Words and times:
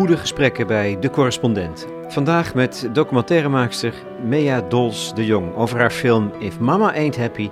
goede 0.00 0.16
gesprekken 0.16 0.66
bij 0.66 0.98
De 1.00 1.10
Correspondent. 1.10 1.86
Vandaag 2.08 2.54
met 2.54 2.88
documentairemaakster 2.92 3.94
Mea 4.24 4.60
Dols 4.60 5.14
de 5.14 5.26
Jong 5.26 5.54
over 5.54 5.78
haar 5.78 5.90
film 5.90 6.32
If 6.38 6.58
Mama 6.58 6.92
Ain't 6.92 7.16
Happy, 7.16 7.50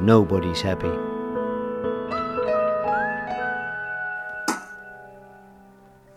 Nobody's 0.00 0.62
Happy. 0.62 0.90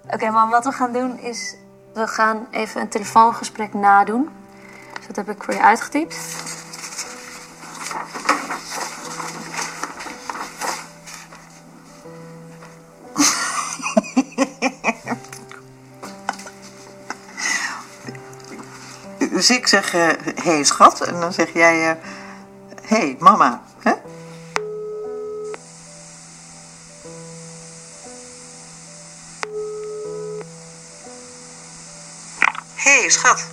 Oké, 0.08 0.30
mam, 0.32 0.50
wat 0.50 0.64
we 0.64 0.72
gaan 0.72 0.94
doen 0.94 1.20
is... 1.20 1.56
We 1.94 2.08
gaan 2.08 2.48
even 2.52 2.82
een 2.82 2.90
telefoongesprek 2.90 3.74
nadoen. 3.74 4.30
Dus 4.94 5.08
dat 5.08 5.16
heb 5.16 5.30
ik 5.30 5.44
voor 5.44 5.54
je 5.54 5.62
uitgetypt. 5.62 6.16
Dus 19.50 19.58
ik 19.58 19.68
zeg, 19.68 19.92
hé 19.92 20.16
hey, 20.36 20.64
schat, 20.64 21.02
en 21.02 21.20
dan 21.20 21.34
zeg 21.34 21.54
jij, 21.54 21.80
hé 21.80 22.98
hey, 22.98 23.16
mama. 23.20 23.62
Hè? 23.80 23.92
Hé 32.76 33.00
hey, 33.00 33.10
schat. 33.10 33.46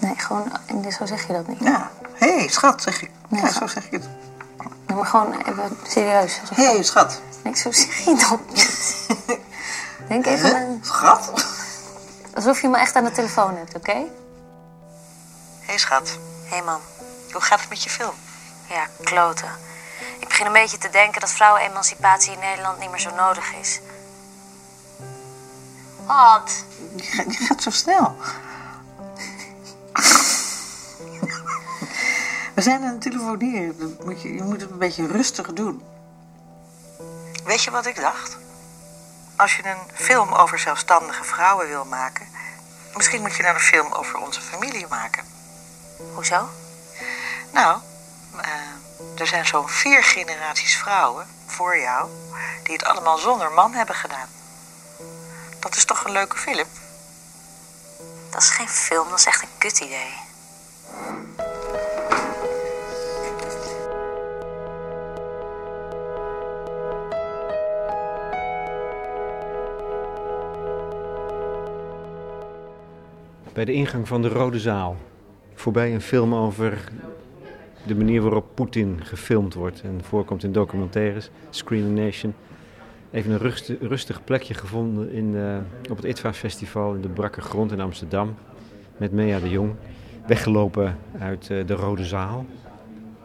Nee, 0.00 0.14
gewoon, 0.16 0.52
zo 0.98 1.06
zeg 1.06 1.26
je 1.26 1.32
dat 1.32 1.48
niet. 1.48 1.58
Ja, 1.60 1.90
hé 2.12 2.34
hey, 2.34 2.48
schat, 2.48 2.82
zeg 2.82 3.02
ik. 3.02 3.10
Nee, 3.28 3.42
ja, 3.42 3.52
zo 3.52 3.66
zeg 3.66 3.90
je 3.90 3.96
het. 3.96 4.08
Nee, 4.86 4.96
maar 4.96 5.06
gewoon 5.06 5.32
even 5.32 5.78
serieus. 5.88 6.40
Hé 6.54 6.64
hey, 6.64 6.82
schat. 6.82 7.20
Nee, 7.42 7.56
zo 7.56 7.72
zeg 7.72 7.98
je 7.98 8.26
dat 8.28 8.40
niet. 8.48 8.96
Denk 10.08 10.26
even 10.26 10.56
aan... 10.56 10.78
Schat? 10.82 11.32
Alsof 12.34 12.60
je 12.60 12.68
me 12.68 12.78
echt 12.78 12.94
aan 12.94 13.04
de 13.04 13.10
telefoon 13.10 13.56
hebt, 13.56 13.74
oké? 13.74 14.04
Schat. 15.84 16.18
Hé 16.44 16.56
hey, 16.56 16.62
man. 16.62 16.80
Hoe 17.32 17.40
gaat 17.40 17.60
het 17.60 17.68
met 17.68 17.82
je 17.82 17.90
film? 17.90 18.14
Ja, 18.68 18.86
kloten. 19.02 19.48
Ik 20.20 20.28
begin 20.28 20.46
een 20.46 20.52
beetje 20.52 20.78
te 20.78 20.90
denken 20.90 21.20
dat 21.20 21.30
vrouwenemancipatie 21.30 22.32
in 22.32 22.38
Nederland 22.38 22.78
niet 22.78 22.90
meer 22.90 23.00
zo 23.00 23.14
nodig 23.14 23.52
is. 23.54 23.80
Wat? 26.06 26.64
Je 26.96 27.02
gaat, 27.02 27.34
je 27.36 27.44
gaat 27.44 27.62
zo 27.62 27.70
snel. 27.70 28.16
We 32.54 32.62
zijn 32.62 32.82
aan 32.82 32.92
het 32.92 33.00
telefoneren. 33.00 33.98
Moet 34.04 34.22
je, 34.22 34.34
je 34.34 34.42
moet 34.42 34.60
het 34.60 34.70
een 34.70 34.78
beetje 34.78 35.06
rustig 35.06 35.52
doen. 35.52 35.82
Weet 37.44 37.62
je 37.62 37.70
wat 37.70 37.86
ik 37.86 37.96
dacht? 37.96 38.36
Als 39.36 39.56
je 39.56 39.66
een 39.66 39.94
film 39.94 40.32
over 40.32 40.58
zelfstandige 40.58 41.24
vrouwen 41.24 41.68
wil 41.68 41.84
maken... 41.84 42.26
misschien 42.96 43.20
moet 43.20 43.34
je 43.34 43.42
dan 43.42 43.54
een 43.54 43.60
film 43.60 43.92
over 43.92 44.18
onze 44.18 44.40
familie 44.40 44.86
maken. 44.88 45.33
Hoezo? 45.96 46.48
Nou, 47.52 47.80
uh, 48.34 49.20
er 49.20 49.26
zijn 49.26 49.46
zo'n 49.46 49.68
vier 49.68 50.02
generaties 50.04 50.76
vrouwen 50.76 51.26
voor 51.46 51.78
jou... 51.78 52.10
die 52.62 52.72
het 52.72 52.84
allemaal 52.84 53.18
zonder 53.18 53.52
man 53.52 53.72
hebben 53.72 53.94
gedaan. 53.94 54.28
Dat 55.60 55.76
is 55.76 55.84
toch 55.84 56.04
een 56.04 56.12
leuke 56.12 56.36
film? 56.36 56.66
Dat 58.30 58.42
is 58.42 58.48
geen 58.50 58.68
film, 58.68 59.08
dat 59.08 59.18
is 59.18 59.26
echt 59.26 59.42
een 59.42 59.48
kut 59.58 59.78
idee. 59.78 60.14
Bij 73.52 73.64
de 73.64 73.72
ingang 73.72 74.08
van 74.08 74.22
de 74.22 74.28
Rode 74.28 74.58
Zaal. 74.58 74.96
Voorbij 75.64 75.94
een 75.94 76.00
film 76.00 76.34
over 76.34 76.84
de 77.86 77.94
manier 77.94 78.22
waarop 78.22 78.46
Poetin 78.54 79.00
gefilmd 79.02 79.54
wordt 79.54 79.82
en 79.82 80.00
voorkomt 80.02 80.44
in 80.44 80.52
documentaires, 80.52 81.30
Screening 81.50 81.98
Nation. 81.98 82.34
Even 83.10 83.30
een 83.30 83.38
rustig, 83.38 83.76
rustig 83.80 84.24
plekje 84.24 84.54
gevonden 84.54 85.12
in, 85.12 85.34
uh, 85.34 85.56
op 85.90 85.96
het 85.96 86.06
ITVA 86.06 86.32
Festival 86.32 86.94
in 86.94 87.00
de 87.00 87.08
Brakke 87.08 87.40
Grond 87.40 87.72
in 87.72 87.80
Amsterdam. 87.80 88.34
Met 88.96 89.12
Mea 89.12 89.38
de 89.38 89.48
Jong. 89.48 89.74
Weggelopen 90.26 90.98
uit 91.18 91.48
uh, 91.50 91.66
de 91.66 91.74
Rode 91.74 92.04
Zaal. 92.04 92.46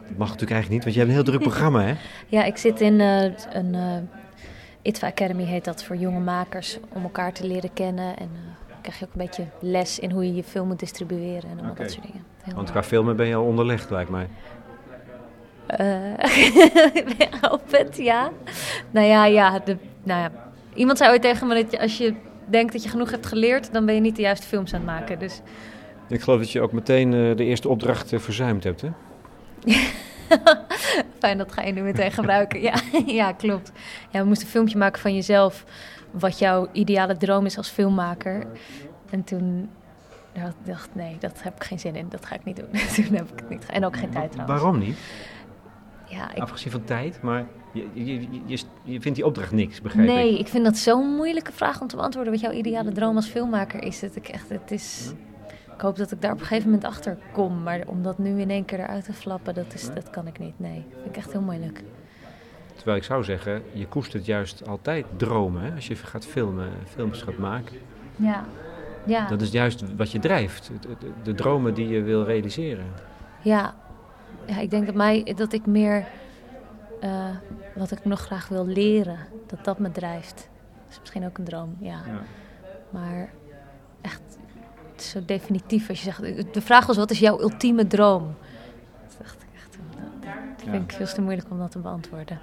Dat 0.08 0.16
mag 0.16 0.28
natuurlijk 0.28 0.50
eigenlijk 0.50 0.70
niet, 0.70 0.82
want 0.82 0.94
je 0.94 1.00
hebt 1.00 1.10
een 1.10 1.16
heel 1.16 1.32
druk 1.32 1.40
programma, 1.40 1.82
hè? 1.82 1.94
Ja, 2.36 2.44
ik 2.44 2.56
zit 2.56 2.80
in 2.80 3.00
uh, 3.00 3.22
een 3.52 3.76
ITVA 4.82 5.06
Academy, 5.06 5.44
heet 5.44 5.64
dat, 5.64 5.84
voor 5.84 5.96
jonge 5.96 6.20
makers. 6.20 6.78
Om 6.88 7.02
elkaar 7.02 7.32
te 7.32 7.46
leren 7.46 7.72
kennen 7.72 8.16
en 8.16 8.30
krijg 8.80 8.98
je 8.98 9.04
ook 9.04 9.12
een 9.12 9.26
beetje 9.26 9.46
les 9.60 9.98
in 9.98 10.10
hoe 10.10 10.26
je 10.26 10.34
je 10.34 10.44
film 10.44 10.66
moet 10.66 10.78
distribueren 10.78 11.50
en 11.50 11.50
allemaal 11.50 11.70
okay. 11.70 11.84
dat 11.84 11.92
soort 11.92 12.06
dingen. 12.06 12.24
Heel 12.42 12.54
Want 12.54 12.70
qua 12.70 12.82
filmen 12.82 13.16
ben 13.16 13.26
je 13.26 13.34
al 13.34 13.44
onderlegd, 13.44 13.90
lijkt 13.90 14.10
mij. 14.10 14.28
Uh, 15.80 17.50
op 17.52 17.62
het, 17.70 17.96
ja. 17.96 18.30
Nou 18.90 19.06
ja, 19.06 19.24
ja, 19.24 19.58
de, 19.58 19.76
nou 20.02 20.20
ja. 20.20 20.30
Iemand 20.74 20.98
zei 20.98 21.10
ooit 21.10 21.22
tegen 21.22 21.46
me 21.46 21.54
dat 21.54 21.70
je, 21.70 21.80
als 21.80 21.98
je 21.98 22.14
denkt 22.44 22.72
dat 22.72 22.82
je 22.82 22.88
genoeg 22.88 23.10
hebt 23.10 23.26
geleerd, 23.26 23.72
dan 23.72 23.86
ben 23.86 23.94
je 23.94 24.00
niet 24.00 24.16
de 24.16 24.22
juiste 24.22 24.46
films 24.46 24.74
aan 24.74 24.80
het 24.80 24.88
maken. 24.88 25.18
Dus. 25.18 25.40
Ik 26.08 26.20
geloof 26.20 26.38
dat 26.38 26.50
je 26.50 26.60
ook 26.60 26.72
meteen 26.72 27.12
uh, 27.12 27.36
de 27.36 27.44
eerste 27.44 27.68
opdracht 27.68 28.12
uh, 28.12 28.20
verzuimd 28.20 28.64
hebt, 28.64 28.80
hè? 28.80 28.88
Fijn, 31.18 31.38
dat 31.38 31.52
ga 31.52 31.62
je 31.62 31.72
nu 31.72 31.82
meteen 31.82 32.12
gebruiken. 32.12 32.60
Ja, 32.60 32.74
ja, 33.06 33.32
klopt. 33.32 33.72
Ja, 34.10 34.20
we 34.20 34.26
moesten 34.26 34.46
een 34.46 34.52
filmpje 34.52 34.78
maken 34.78 35.00
van 35.00 35.14
jezelf 35.14 35.64
wat 36.10 36.38
jouw 36.38 36.68
ideale 36.72 37.16
droom 37.16 37.46
is 37.46 37.56
als 37.56 37.68
filmmaker. 37.68 38.46
En 39.10 39.24
toen 39.24 39.70
dacht 40.64 40.86
ik, 40.86 40.94
nee, 40.94 41.16
dat 41.18 41.42
heb 41.42 41.54
ik 41.54 41.64
geen 41.64 41.78
zin 41.78 41.96
in. 41.96 42.06
Dat 42.08 42.26
ga 42.26 42.34
ik 42.34 42.44
niet 42.44 42.56
doen. 42.56 42.68
toen 42.94 43.14
heb 43.14 43.30
ik 43.32 43.38
het 43.38 43.48
niet 43.48 43.66
En 43.66 43.84
ook 43.84 43.96
geen 43.96 44.10
tijd 44.10 44.32
trouwens. 44.32 44.60
Waarom 44.60 44.80
niet? 44.80 44.98
Ja, 46.06 46.34
ik... 46.34 46.42
Afgezien 46.42 46.72
van 46.72 46.84
tijd, 46.84 47.22
maar 47.22 47.46
je, 47.72 47.88
je, 47.92 48.20
je, 48.46 48.62
je, 48.82 49.00
vindt 49.00 49.16
die 49.16 49.26
opdracht 49.26 49.52
niks, 49.52 49.80
begrijp 49.80 50.08
nee, 50.08 50.24
ik? 50.24 50.30
Nee, 50.30 50.38
ik 50.38 50.48
vind 50.48 50.64
dat 50.64 50.76
zo'n 50.76 51.14
moeilijke 51.14 51.52
vraag 51.52 51.80
om 51.80 51.86
te 51.86 51.96
beantwoorden. 51.96 52.32
Wat 52.32 52.42
jouw 52.42 52.52
ideale 52.52 52.92
droom 52.92 53.16
als 53.16 53.26
filmmaker 53.26 53.82
is. 53.82 54.00
Dat 54.00 54.16
ik 54.16 54.28
echt, 54.28 54.48
het 54.48 54.70
is... 54.70 55.12
Ik 55.74 55.86
hoop 55.86 55.96
dat 55.96 56.12
ik 56.12 56.20
daar 56.22 56.32
op 56.32 56.40
een 56.40 56.46
gegeven 56.46 56.70
moment 56.70 56.84
achter 56.88 57.18
kom. 57.32 57.62
Maar 57.62 57.82
om 57.86 58.02
dat 58.02 58.18
nu 58.18 58.40
in 58.40 58.50
één 58.50 58.64
keer 58.64 58.80
eruit 58.80 59.04
te 59.04 59.12
flappen, 59.12 59.54
dat, 59.54 59.74
is, 59.74 59.94
dat 59.94 60.10
kan 60.10 60.26
ik 60.26 60.38
niet. 60.38 60.58
Nee, 60.58 60.84
dat 60.88 60.98
vind 61.02 61.06
ik 61.06 61.16
echt 61.16 61.32
heel 61.32 61.40
moeilijk. 61.40 61.82
Terwijl 62.80 62.98
ik 62.98 63.04
zou 63.04 63.24
zeggen, 63.24 63.62
je 63.72 63.86
koestert 63.86 64.26
juist 64.26 64.68
altijd 64.68 65.06
dromen 65.16 65.62
hè? 65.62 65.74
als 65.74 65.86
je 65.86 65.96
gaat 65.96 66.26
filmen, 66.26 66.70
films 66.86 67.22
gaat 67.22 67.38
maken. 67.38 67.76
Ja. 68.16 68.44
ja. 69.04 69.28
Dat 69.28 69.40
is 69.40 69.50
juist 69.50 69.96
wat 69.96 70.10
je 70.10 70.18
drijft, 70.18 70.70
de, 70.80 70.88
de, 70.98 71.12
de 71.22 71.34
dromen 71.34 71.74
die 71.74 71.88
je 71.88 72.02
wil 72.02 72.24
realiseren. 72.24 72.86
Ja, 73.42 73.74
ja 74.46 74.58
ik 74.58 74.70
denk 74.70 74.86
dat, 74.86 74.94
mij, 74.94 75.32
dat 75.36 75.52
ik 75.52 75.66
meer 75.66 76.06
uh, 77.04 77.28
wat 77.74 77.90
ik 77.90 78.04
nog 78.04 78.20
graag 78.20 78.48
wil 78.48 78.66
leren, 78.66 79.18
dat 79.46 79.64
dat 79.64 79.78
me 79.78 79.90
drijft. 79.90 80.48
Dat 80.84 80.92
is 80.92 81.00
misschien 81.00 81.24
ook 81.24 81.38
een 81.38 81.44
droom, 81.44 81.76
ja. 81.80 82.02
ja. 82.06 82.22
Maar 82.90 83.32
echt 84.00 84.22
zo 84.96 85.24
definitief 85.24 85.88
als 85.88 86.02
je 86.02 86.04
zegt. 86.04 86.54
De 86.54 86.60
vraag 86.60 86.86
was: 86.86 86.96
wat 86.96 87.10
is 87.10 87.18
jouw 87.18 87.40
ultieme 87.40 87.86
droom? 87.86 88.34
Dat 90.70 90.80
vind 90.80 90.90
ik 90.90 90.96
veel 90.96 91.14
te 91.14 91.22
moeilijk 91.22 91.50
om 91.50 91.58
dat 91.58 91.70
te 91.70 91.78
beantwoorden. 91.78 92.38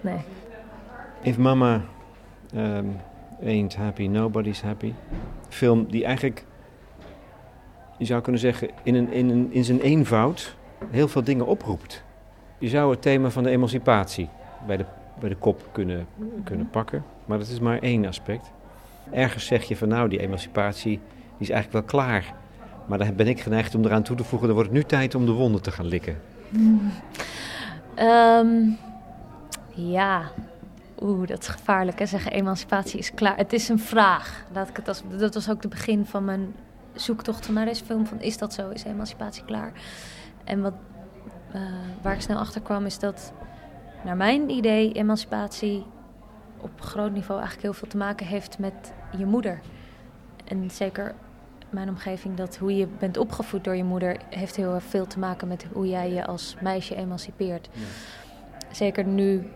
Nee. 0.00 0.18
If 1.22 1.38
Mama 1.38 1.80
um, 2.54 2.96
Ain't 3.44 3.76
Happy, 3.76 4.06
Nobody's 4.06 4.60
Happy. 4.60 4.92
Film 5.48 5.86
die 5.90 6.04
eigenlijk, 6.04 6.44
je 7.98 8.04
zou 8.04 8.22
kunnen 8.22 8.40
zeggen, 8.40 8.70
in, 8.82 8.94
een, 8.94 9.12
in, 9.12 9.30
een, 9.30 9.52
in 9.52 9.64
zijn 9.64 9.80
eenvoud 9.80 10.56
heel 10.90 11.08
veel 11.08 11.24
dingen 11.24 11.46
oproept. 11.46 12.04
Je 12.58 12.68
zou 12.68 12.90
het 12.90 13.02
thema 13.02 13.30
van 13.30 13.42
de 13.42 13.50
emancipatie 13.50 14.28
bij 14.66 14.76
de, 14.76 14.84
bij 15.20 15.28
de 15.28 15.36
kop 15.36 15.68
kunnen, 15.72 16.06
kunnen 16.44 16.70
pakken, 16.70 17.04
maar 17.24 17.38
dat 17.38 17.48
is 17.48 17.60
maar 17.60 17.78
één 17.78 18.06
aspect. 18.06 18.50
Ergens 19.10 19.46
zeg 19.46 19.64
je 19.64 19.76
van 19.76 19.88
nou, 19.88 20.08
die 20.08 20.20
emancipatie 20.20 21.00
die 21.38 21.46
is 21.46 21.50
eigenlijk 21.50 21.72
wel 21.72 22.00
klaar. 22.00 22.34
Maar 22.86 22.98
dan 22.98 23.14
ben 23.14 23.28
ik 23.28 23.40
geneigd 23.40 23.74
om 23.74 23.84
eraan 23.84 24.02
toe 24.02 24.16
te 24.16 24.24
voegen, 24.24 24.46
dan 24.46 24.56
wordt 24.56 24.70
het 24.70 24.78
nu 24.78 24.84
tijd 24.84 25.14
om 25.14 25.26
de 25.26 25.32
wonden 25.32 25.62
te 25.62 25.70
gaan 25.70 25.86
likken. 25.86 26.16
Mm. 26.48 26.90
Um, 27.98 28.78
ja, 29.74 30.22
oeh, 31.00 31.26
dat 31.26 31.40
is 31.40 31.48
gevaarlijk 31.48 31.98
hè, 31.98 32.06
zeggen 32.06 32.32
emancipatie 32.32 32.98
is 32.98 33.14
klaar. 33.14 33.36
Het 33.36 33.52
is 33.52 33.68
een 33.68 33.78
vraag. 33.78 34.44
Laat 34.52 34.68
ik 34.68 34.76
het 34.76 34.88
als, 34.88 35.02
dat 35.18 35.34
was 35.34 35.50
ook 35.50 35.62
het 35.62 35.70
begin 35.70 36.06
van 36.06 36.24
mijn 36.24 36.54
zoektocht 36.92 37.48
naar 37.48 37.64
deze 37.64 37.84
film. 37.84 38.06
Van, 38.06 38.20
is 38.20 38.38
dat 38.38 38.52
zo? 38.52 38.68
Is 38.68 38.84
emancipatie 38.84 39.44
klaar? 39.44 39.72
En 40.44 40.62
wat, 40.62 40.74
uh, 41.54 41.62
waar 42.02 42.14
ik 42.14 42.20
snel 42.20 42.38
achter 42.38 42.60
kwam 42.60 42.86
is 42.86 42.98
dat, 42.98 43.32
naar 44.04 44.16
mijn 44.16 44.50
idee, 44.50 44.92
emancipatie 44.92 45.86
op 46.60 46.80
groot 46.80 47.12
niveau 47.12 47.40
eigenlijk 47.40 47.62
heel 47.62 47.72
veel 47.72 47.88
te 47.88 47.96
maken 47.96 48.26
heeft 48.26 48.58
met 48.58 48.92
je 49.16 49.26
moeder. 49.26 49.60
En 50.44 50.70
zeker 50.70 51.14
mijn 51.74 51.88
omgeving 51.88 52.36
dat 52.36 52.56
hoe 52.56 52.76
je 52.76 52.86
bent 52.98 53.16
opgevoed 53.16 53.64
door 53.64 53.76
je 53.76 53.84
moeder 53.84 54.16
heeft 54.30 54.56
heel 54.56 54.80
veel 54.80 55.06
te 55.06 55.18
maken 55.18 55.48
met 55.48 55.66
hoe 55.72 55.88
jij 55.88 56.12
je 56.12 56.26
als 56.26 56.56
meisje 56.60 56.94
emancipeert. 56.96 57.68
Ja. 57.72 57.82
Zeker 58.70 59.04
nu 59.04 59.50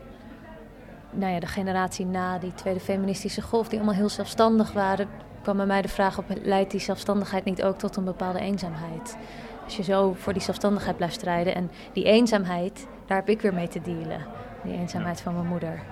nou 1.10 1.32
ja, 1.32 1.40
de 1.40 1.46
generatie 1.46 2.06
na 2.06 2.38
die 2.38 2.54
tweede 2.54 2.80
feministische 2.80 3.42
golf, 3.42 3.68
die 3.68 3.78
allemaal 3.78 3.96
heel 3.96 4.08
zelfstandig 4.08 4.72
waren, 4.72 5.08
kwam 5.42 5.56
bij 5.56 5.66
mij 5.66 5.82
de 5.82 5.88
vraag 5.88 6.18
op: 6.18 6.24
leidt 6.42 6.70
die 6.70 6.80
zelfstandigheid 6.80 7.44
niet 7.44 7.62
ook 7.62 7.78
tot 7.78 7.96
een 7.96 8.04
bepaalde 8.04 8.38
eenzaamheid? 8.40 9.16
Als 9.64 9.76
je 9.76 9.82
zo 9.82 10.12
voor 10.12 10.32
die 10.32 10.42
zelfstandigheid 10.42 10.96
blijft 10.96 11.14
strijden 11.14 11.54
en 11.54 11.70
die 11.92 12.04
eenzaamheid, 12.04 12.86
daar 13.06 13.16
heb 13.16 13.28
ik 13.28 13.40
weer 13.40 13.54
mee 13.54 13.68
te 13.68 13.80
dealen. 13.80 14.26
Die 14.64 14.72
eenzaamheid 14.72 15.20
van 15.20 15.34
mijn 15.34 15.46
moeder. 15.46 15.82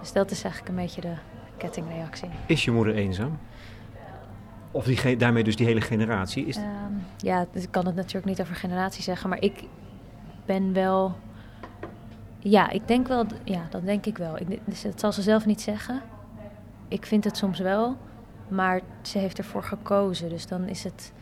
Dus 0.00 0.12
dat 0.12 0.30
is 0.30 0.42
eigenlijk 0.42 0.76
een 0.76 0.82
beetje 0.84 1.00
de 1.00 1.14
kettingreactie. 1.56 2.28
Is 2.46 2.64
je 2.64 2.70
moeder 2.70 2.94
eenzaam? 2.94 3.38
Of 4.76 4.84
die, 4.84 5.16
daarmee 5.16 5.44
dus 5.44 5.56
die 5.56 5.66
hele 5.66 5.80
generatie? 5.80 6.46
Is... 6.46 6.56
Um, 6.56 6.64
ja, 7.16 7.46
ik 7.52 7.68
kan 7.70 7.86
het 7.86 7.94
natuurlijk 7.94 8.24
niet 8.24 8.40
over 8.40 8.54
generatie 8.54 9.02
zeggen, 9.02 9.28
maar 9.28 9.42
ik 9.42 9.62
ben 10.44 10.72
wel. 10.72 11.16
Ja, 12.38 12.70
ik 12.70 12.88
denk 12.88 13.08
wel. 13.08 13.26
Ja, 13.44 13.66
dat 13.70 13.84
denk 13.84 14.06
ik 14.06 14.18
wel. 14.18 14.38
Ik, 14.38 14.60
dus 14.64 14.82
dat 14.82 15.00
zal 15.00 15.12
ze 15.12 15.22
zelf 15.22 15.46
niet 15.46 15.60
zeggen. 15.60 16.02
Ik 16.88 17.06
vind 17.06 17.24
het 17.24 17.36
soms 17.36 17.58
wel, 17.58 17.96
maar 18.48 18.80
ze 19.02 19.18
heeft 19.18 19.38
ervoor 19.38 19.62
gekozen. 19.62 20.28
Dus 20.28 20.46
dan 20.46 20.68
is 20.68 20.84
het. 20.84 21.12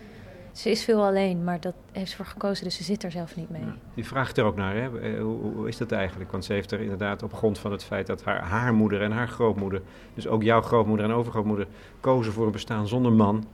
Ze 0.55 0.71
is 0.71 0.85
veel 0.85 1.05
alleen, 1.05 1.45
maar 1.45 1.61
dat 1.61 1.75
heeft 1.93 2.11
ze 2.11 2.17
voor 2.17 2.27
gekozen, 2.27 2.65
dus 2.65 2.77
ze 2.77 2.83
zit 2.83 3.03
er 3.03 3.11
zelf 3.11 3.37
niet 3.37 3.51
mee. 3.51 3.61
Ja, 3.61 3.77
die 3.95 4.07
vraagt 4.07 4.39
er 4.39 4.45
ook 4.45 4.57
naar, 4.57 4.75
hè? 4.75 5.01
Eh, 5.01 5.21
hoe, 5.21 5.53
hoe, 5.53 5.69
is 5.69 5.77
dat 5.77 5.93
eigenlijk? 5.93 6.31
Want 6.31 6.45
ze 6.45 6.53
heeft 6.53 6.71
er 6.73 6.81
inderdaad 6.81 7.23
op 7.23 7.35
grond 7.35 7.59
van 7.59 7.73
het 7.73 7.85
feit 7.85 8.07
dat 8.07 8.25
haar, 8.25 8.43
haar 8.43 8.75
moeder 8.75 9.03
en 9.03 9.13
haar 9.13 9.29
grootmoeder, 9.29 9.83
dus 10.15 10.27
ook 10.27 10.43
jouw 10.43 10.61
grootmoeder 10.61 11.07
en 11.07 11.13
overgrootmoeder, 11.13 11.67
kozen 12.01 12.33
voor 12.33 12.47
een 12.47 12.53
bestaan 12.53 12.89
zonder 12.89 13.13
man. 13.13 13.47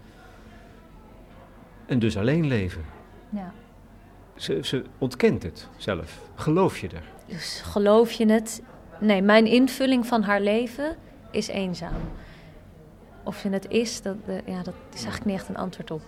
En 1.87 1.99
dus 1.99 2.17
alleen 2.17 2.47
leven. 2.47 2.85
Ja. 3.29 3.53
Ze, 4.35 4.59
ze 4.63 4.85
ontkent 4.99 5.43
het 5.43 5.69
zelf. 5.77 6.21
Geloof 6.35 6.79
je 6.79 6.89
er? 6.89 7.05
Dus 7.27 7.61
geloof 7.65 8.13
je 8.13 8.27
het? 8.27 8.63
Nee, 9.01 9.23
mijn 9.23 9.47
invulling 9.47 10.07
van 10.07 10.23
haar 10.23 10.41
leven 10.41 10.97
is 11.31 11.49
eenzaam. 11.49 12.03
Of 13.25 13.37
ze 13.37 13.49
het 13.49 13.69
is, 13.69 14.03
dat, 14.03 14.17
ja, 14.47 14.63
dat 14.63 14.75
is 14.93 15.03
eigenlijk 15.03 15.25
niet 15.25 15.35
echt 15.35 15.49
een 15.49 15.57
antwoord 15.57 15.91
op 15.91 16.03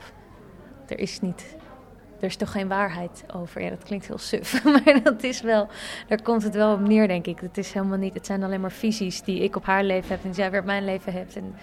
er 0.86 0.98
is 0.98 1.20
niet. 1.20 1.56
Er 2.22 2.28
is 2.28 2.36
toch 2.36 2.50
geen 2.52 2.68
waarheid 2.68 3.24
over. 3.34 3.62
Ja, 3.62 3.70
dat 3.70 3.82
klinkt 3.82 4.06
heel 4.06 4.18
suf. 4.18 4.64
Maar 4.84 5.02
dat 5.02 5.22
is 5.22 5.40
wel. 5.40 5.68
Daar 6.08 6.22
komt 6.22 6.42
het 6.42 6.54
wel 6.54 6.72
op 6.72 6.80
neer, 6.80 7.08
denk 7.08 7.26
ik. 7.26 7.40
Het 7.40 7.58
is 7.58 7.72
helemaal 7.72 7.98
niet. 7.98 8.14
Het 8.14 8.26
zijn 8.26 8.42
alleen 8.42 8.60
maar 8.60 8.72
visies 8.72 9.22
die 9.22 9.42
ik 9.42 9.56
op 9.56 9.66
haar 9.66 9.84
leven 9.84 10.08
heb 10.08 10.24
en 10.24 10.34
zij 10.34 10.50
weer 10.50 10.60
op 10.60 10.66
mijn 10.66 10.84
leven 10.84 11.12
hebt. 11.12 11.36
En, 11.36 11.54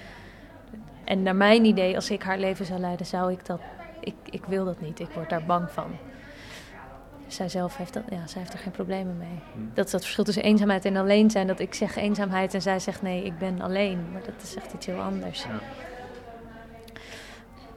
en 1.03 1.23
naar 1.23 1.35
mijn 1.35 1.65
idee, 1.65 1.95
als 1.95 2.09
ik 2.09 2.23
haar 2.23 2.37
leven 2.37 2.65
zou 2.65 2.79
leiden, 2.79 3.05
zou 3.05 3.31
ik 3.31 3.45
dat. 3.45 3.59
Ik, 3.99 4.15
ik 4.29 4.45
wil 4.45 4.65
dat 4.65 4.81
niet. 4.81 4.99
Ik 4.99 5.09
word 5.09 5.29
daar 5.29 5.45
bang 5.45 5.71
van. 5.71 5.91
Zij 7.27 7.49
zelf 7.49 7.77
heeft, 7.77 7.93
dat, 7.93 8.03
ja, 8.09 8.27
zij 8.27 8.41
heeft 8.41 8.53
er 8.53 8.59
geen 8.59 8.71
problemen 8.71 9.17
mee. 9.17 9.39
Hm. 9.53 9.59
Dat 9.73 9.85
is 9.85 9.91
het 9.91 10.01
verschil 10.01 10.23
tussen 10.23 10.43
eenzaamheid 10.43 10.85
en 10.85 10.95
alleen 10.95 11.29
zijn. 11.29 11.47
Dat 11.47 11.59
ik 11.59 11.73
zeg 11.73 11.95
eenzaamheid 11.95 12.53
en 12.53 12.61
zij 12.61 12.79
zegt 12.79 13.01
nee, 13.01 13.23
ik 13.23 13.37
ben 13.37 13.61
alleen. 13.61 14.11
Maar 14.11 14.23
dat 14.25 14.41
is 14.43 14.55
echt 14.55 14.73
iets 14.73 14.85
heel 14.85 14.99
anders. 14.99 15.43
Ja. 15.43 15.59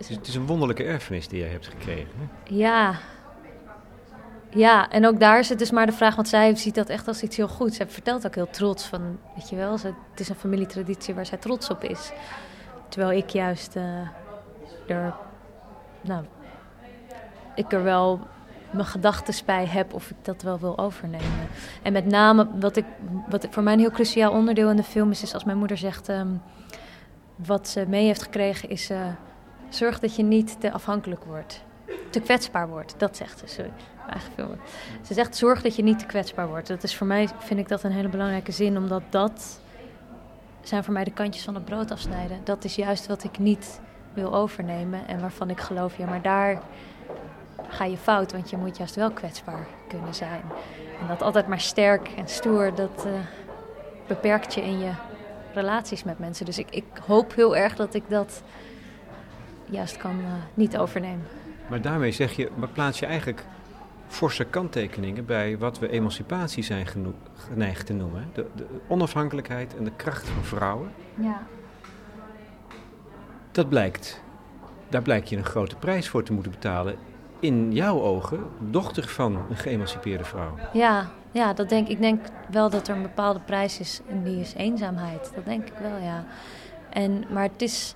Het 0.08 0.26
is, 0.26 0.34
een 0.34 0.46
wonderlijke 0.46 0.84
erfenis 0.84 1.28
die 1.28 1.38
jij 1.38 1.48
hebt 1.48 1.66
gekregen. 1.66 2.10
Hè? 2.18 2.54
Ja. 2.54 2.98
Ja, 4.50 4.90
en 4.90 5.06
ook 5.06 5.20
daar 5.20 5.38
is 5.38 5.48
het 5.48 5.58
dus 5.58 5.70
maar 5.70 5.86
de 5.86 5.92
vraag, 5.92 6.14
want 6.14 6.28
zij 6.28 6.56
ziet 6.56 6.74
dat 6.74 6.88
echt 6.88 7.08
als 7.08 7.22
iets 7.22 7.36
heel 7.36 7.48
goeds. 7.48 7.76
Zij 7.76 7.88
vertelt 7.88 8.26
ook 8.26 8.34
heel 8.34 8.50
trots 8.50 8.84
van, 8.84 9.18
weet 9.36 9.48
je 9.48 9.56
wel, 9.56 9.72
het 9.82 10.20
is 10.20 10.28
een 10.28 10.34
familietraditie 10.34 11.14
waar 11.14 11.26
zij 11.26 11.38
trots 11.38 11.70
op 11.70 11.84
is. 11.84 12.12
Terwijl 12.88 13.18
ik 13.18 13.28
juist 13.28 13.76
uh, 13.76 13.82
er, 14.86 15.14
nou, 16.00 16.24
ik 17.54 17.72
er 17.72 17.82
wel 17.82 18.20
mijn 18.70 18.86
gedachten 18.86 19.44
bij 19.44 19.66
heb 19.66 19.94
of 19.94 20.10
ik 20.10 20.16
dat 20.22 20.42
wel 20.42 20.58
wil 20.58 20.78
overnemen. 20.78 21.48
En 21.82 21.92
met 21.92 22.06
name, 22.06 22.48
wat, 22.60 22.76
ik, 22.76 22.84
wat 23.28 23.46
voor 23.50 23.62
mij 23.62 23.72
een 23.72 23.78
heel 23.78 23.90
cruciaal 23.90 24.32
onderdeel 24.32 24.70
in 24.70 24.76
de 24.76 24.82
film 24.82 25.10
is, 25.10 25.22
is 25.22 25.34
als 25.34 25.44
mijn 25.44 25.58
moeder 25.58 25.76
zegt, 25.76 26.08
um, 26.08 26.42
wat 27.36 27.68
ze 27.68 27.84
mee 27.88 28.06
heeft 28.06 28.22
gekregen 28.22 28.68
is... 28.68 28.90
Uh, 28.90 28.98
Zorg 29.74 29.98
dat 29.98 30.16
je 30.16 30.22
niet 30.22 30.60
te 30.60 30.72
afhankelijk 30.72 31.24
wordt. 31.24 31.62
Te 32.10 32.20
kwetsbaar 32.20 32.68
wordt, 32.68 32.94
dat 32.98 33.16
zegt 33.16 33.38
ze. 33.38 33.46
Sorry, 33.46 33.72
eigen 34.08 34.58
Ze 35.02 35.14
zegt: 35.14 35.36
zorg 35.36 35.62
dat 35.62 35.76
je 35.76 35.82
niet 35.82 35.98
te 35.98 36.06
kwetsbaar 36.06 36.48
wordt. 36.48 36.68
Dat 36.68 36.82
is 36.82 36.96
voor 36.96 37.06
mij, 37.06 37.28
vind 37.38 37.60
ik 37.60 37.68
dat 37.68 37.82
een 37.82 37.92
hele 37.92 38.08
belangrijke 38.08 38.52
zin, 38.52 38.76
omdat 38.76 39.02
dat 39.10 39.60
zijn 40.62 40.84
voor 40.84 40.92
mij 40.92 41.04
de 41.04 41.12
kantjes 41.12 41.44
van 41.44 41.54
het 41.54 41.64
brood 41.64 41.90
afsnijden. 41.90 42.40
Dat 42.44 42.64
is 42.64 42.74
juist 42.74 43.06
wat 43.06 43.24
ik 43.24 43.38
niet 43.38 43.80
wil 44.14 44.34
overnemen 44.34 45.08
en 45.08 45.20
waarvan 45.20 45.50
ik 45.50 45.60
geloof, 45.60 45.96
ja, 45.96 46.06
maar 46.06 46.22
daar 46.22 46.62
ga 47.68 47.84
je 47.84 47.96
fout, 47.96 48.32
want 48.32 48.50
je 48.50 48.56
moet 48.56 48.76
juist 48.76 48.94
wel 48.94 49.10
kwetsbaar 49.10 49.66
kunnen 49.88 50.14
zijn. 50.14 50.42
En 51.00 51.06
dat 51.08 51.22
altijd 51.22 51.46
maar 51.46 51.60
sterk 51.60 52.08
en 52.08 52.28
stoer, 52.28 52.74
dat 52.74 53.04
uh, 53.06 53.12
beperkt 54.06 54.54
je 54.54 54.62
in 54.62 54.78
je 54.78 54.90
relaties 55.54 56.04
met 56.04 56.18
mensen. 56.18 56.46
Dus 56.46 56.58
ik, 56.58 56.70
ik 56.70 56.84
hoop 57.06 57.34
heel 57.34 57.56
erg 57.56 57.76
dat 57.76 57.94
ik 57.94 58.02
dat 58.08 58.42
juist 59.72 59.96
kan 59.96 60.18
uh, 60.18 60.26
niet 60.54 60.78
overnemen. 60.78 61.26
Maar 61.68 61.82
daarmee 61.82 62.12
zeg 62.12 62.32
je, 62.32 62.50
maar 62.56 62.68
plaats 62.68 62.98
je 62.98 63.06
eigenlijk 63.06 63.44
forse 64.12 64.44
kanttekeningen 64.44 65.26
bij 65.26 65.58
wat 65.58 65.78
we 65.78 65.90
emancipatie 65.90 66.62
zijn 66.62 66.86
geneigd 67.34 67.86
te 67.86 67.92
noemen. 67.92 68.30
De, 68.34 68.46
de, 68.54 68.66
onafhankelijkheid 68.88 69.76
en 69.76 69.84
de 69.84 69.92
kracht 69.96 70.28
van 70.28 70.44
vrouwen. 70.44 70.90
Ja. 71.14 71.42
Dat 73.50 73.68
blijkt, 73.68 74.22
daar 74.88 75.02
blijkt 75.02 75.28
je 75.28 75.36
een 75.36 75.44
grote 75.44 75.76
prijs 75.76 76.08
voor 76.08 76.22
te 76.22 76.32
moeten 76.32 76.52
betalen. 76.52 76.96
In 77.40 77.72
jouw 77.72 78.00
ogen, 78.00 78.40
dochter 78.58 79.08
van 79.08 79.36
een 79.50 79.56
geëmancipeerde 79.56 80.24
vrouw. 80.24 80.54
Ja, 80.72 81.10
ja 81.30 81.52
dat 81.52 81.68
denk, 81.68 81.88
ik 81.88 82.00
denk 82.00 82.24
wel 82.50 82.70
dat 82.70 82.88
er 82.88 82.96
een 82.96 83.02
bepaalde 83.02 83.40
prijs 83.40 83.80
is 83.80 84.00
en 84.08 84.22
die 84.22 84.40
is 84.40 84.54
eenzaamheid. 84.54 85.32
Dat 85.34 85.44
denk 85.44 85.66
ik 85.66 85.74
wel, 85.80 85.96
ja. 85.96 86.24
En, 86.90 87.24
maar 87.30 87.42
het 87.42 87.62
is, 87.62 87.94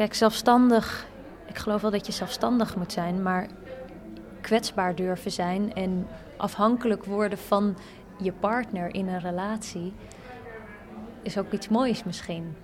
Kijk, 0.00 0.14
zelfstandig. 0.14 1.06
Ik 1.46 1.58
geloof 1.58 1.80
wel 1.80 1.90
dat 1.90 2.06
je 2.06 2.12
zelfstandig 2.12 2.76
moet 2.76 2.92
zijn, 2.92 3.22
maar 3.22 3.46
kwetsbaar 4.40 4.94
durven 4.94 5.30
zijn 5.30 5.74
en 5.74 6.06
afhankelijk 6.36 7.04
worden 7.04 7.38
van 7.38 7.76
je 8.18 8.32
partner 8.32 8.94
in 8.94 9.08
een 9.08 9.20
relatie 9.20 9.92
is 11.22 11.38
ook 11.38 11.52
iets 11.52 11.68
moois 11.68 12.04
misschien. 12.04 12.56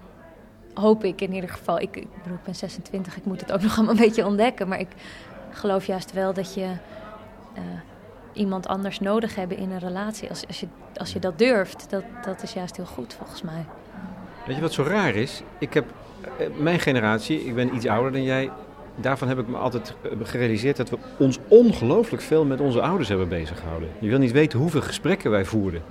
Hoop 0.74 1.04
ik 1.04 1.20
in 1.20 1.32
ieder 1.32 1.50
geval. 1.50 1.80
Ik, 1.80 1.96
ik 1.96 2.08
ben 2.44 2.54
26, 2.54 3.16
ik 3.16 3.24
moet 3.24 3.40
het 3.40 3.52
ook 3.52 3.62
nog 3.66 3.76
allemaal 3.76 3.94
een 3.94 4.00
beetje 4.00 4.26
ontdekken. 4.26 4.68
Maar 4.68 4.80
ik 4.80 4.90
geloof 5.50 5.86
juist 5.86 6.12
wel 6.12 6.32
dat 6.32 6.54
je 6.54 6.66
uh, 7.56 7.62
iemand 8.32 8.66
anders 8.66 9.00
nodig 9.00 9.34
hebt 9.34 9.52
in 9.52 9.70
een 9.70 9.78
relatie. 9.78 10.28
Als, 10.28 10.46
als, 10.46 10.60
je, 10.60 10.66
als 10.94 11.12
je 11.12 11.18
dat 11.18 11.38
durft, 11.38 11.90
dat, 11.90 12.04
dat 12.24 12.42
is 12.42 12.52
juist 12.52 12.76
heel 12.76 12.86
goed 12.86 13.14
volgens 13.14 13.42
mij. 13.42 13.64
Weet 14.46 14.56
je 14.56 14.62
wat 14.62 14.72
zo 14.72 14.82
raar 14.82 15.14
is? 15.14 15.42
Ik 15.58 15.74
heb 15.74 15.84
eh, 16.38 16.46
mijn 16.58 16.80
generatie, 16.80 17.44
ik 17.44 17.54
ben 17.54 17.74
iets 17.74 17.86
ouder 17.86 18.12
dan 18.12 18.22
jij, 18.22 18.50
daarvan 18.94 19.28
heb 19.28 19.38
ik 19.38 19.46
me 19.46 19.56
altijd 19.56 19.94
eh, 20.02 20.10
gerealiseerd 20.22 20.76
dat 20.76 20.90
we 20.90 20.98
ons 21.18 21.38
ongelooflijk 21.48 22.22
veel 22.22 22.44
met 22.44 22.60
onze 22.60 22.80
ouders 22.80 23.08
hebben 23.08 23.28
bezig 23.28 23.58
gehouden. 23.60 23.88
Je 23.98 24.08
wil 24.08 24.18
niet 24.18 24.32
weten 24.32 24.58
hoeveel 24.58 24.82
gesprekken 24.82 25.30
wij 25.30 25.44
voerden 25.44 25.82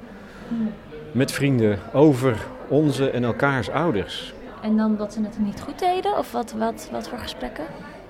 met 1.12 1.32
vrienden 1.32 1.80
over 1.94 2.46
onze 2.68 3.10
en 3.10 3.24
elkaars 3.24 3.70
ouders. 3.70 4.34
En 4.62 4.78
dan 4.78 4.96
dat 4.98 5.14
ze 5.14 5.22
het 5.22 5.40
niet 5.40 5.62
goed 5.62 5.80
deden? 5.80 6.18
Of 6.18 6.32
wat, 6.32 6.52
wat, 6.52 6.90
wat 6.92 7.10
voor 7.10 7.18
gesprekken? 7.18 7.66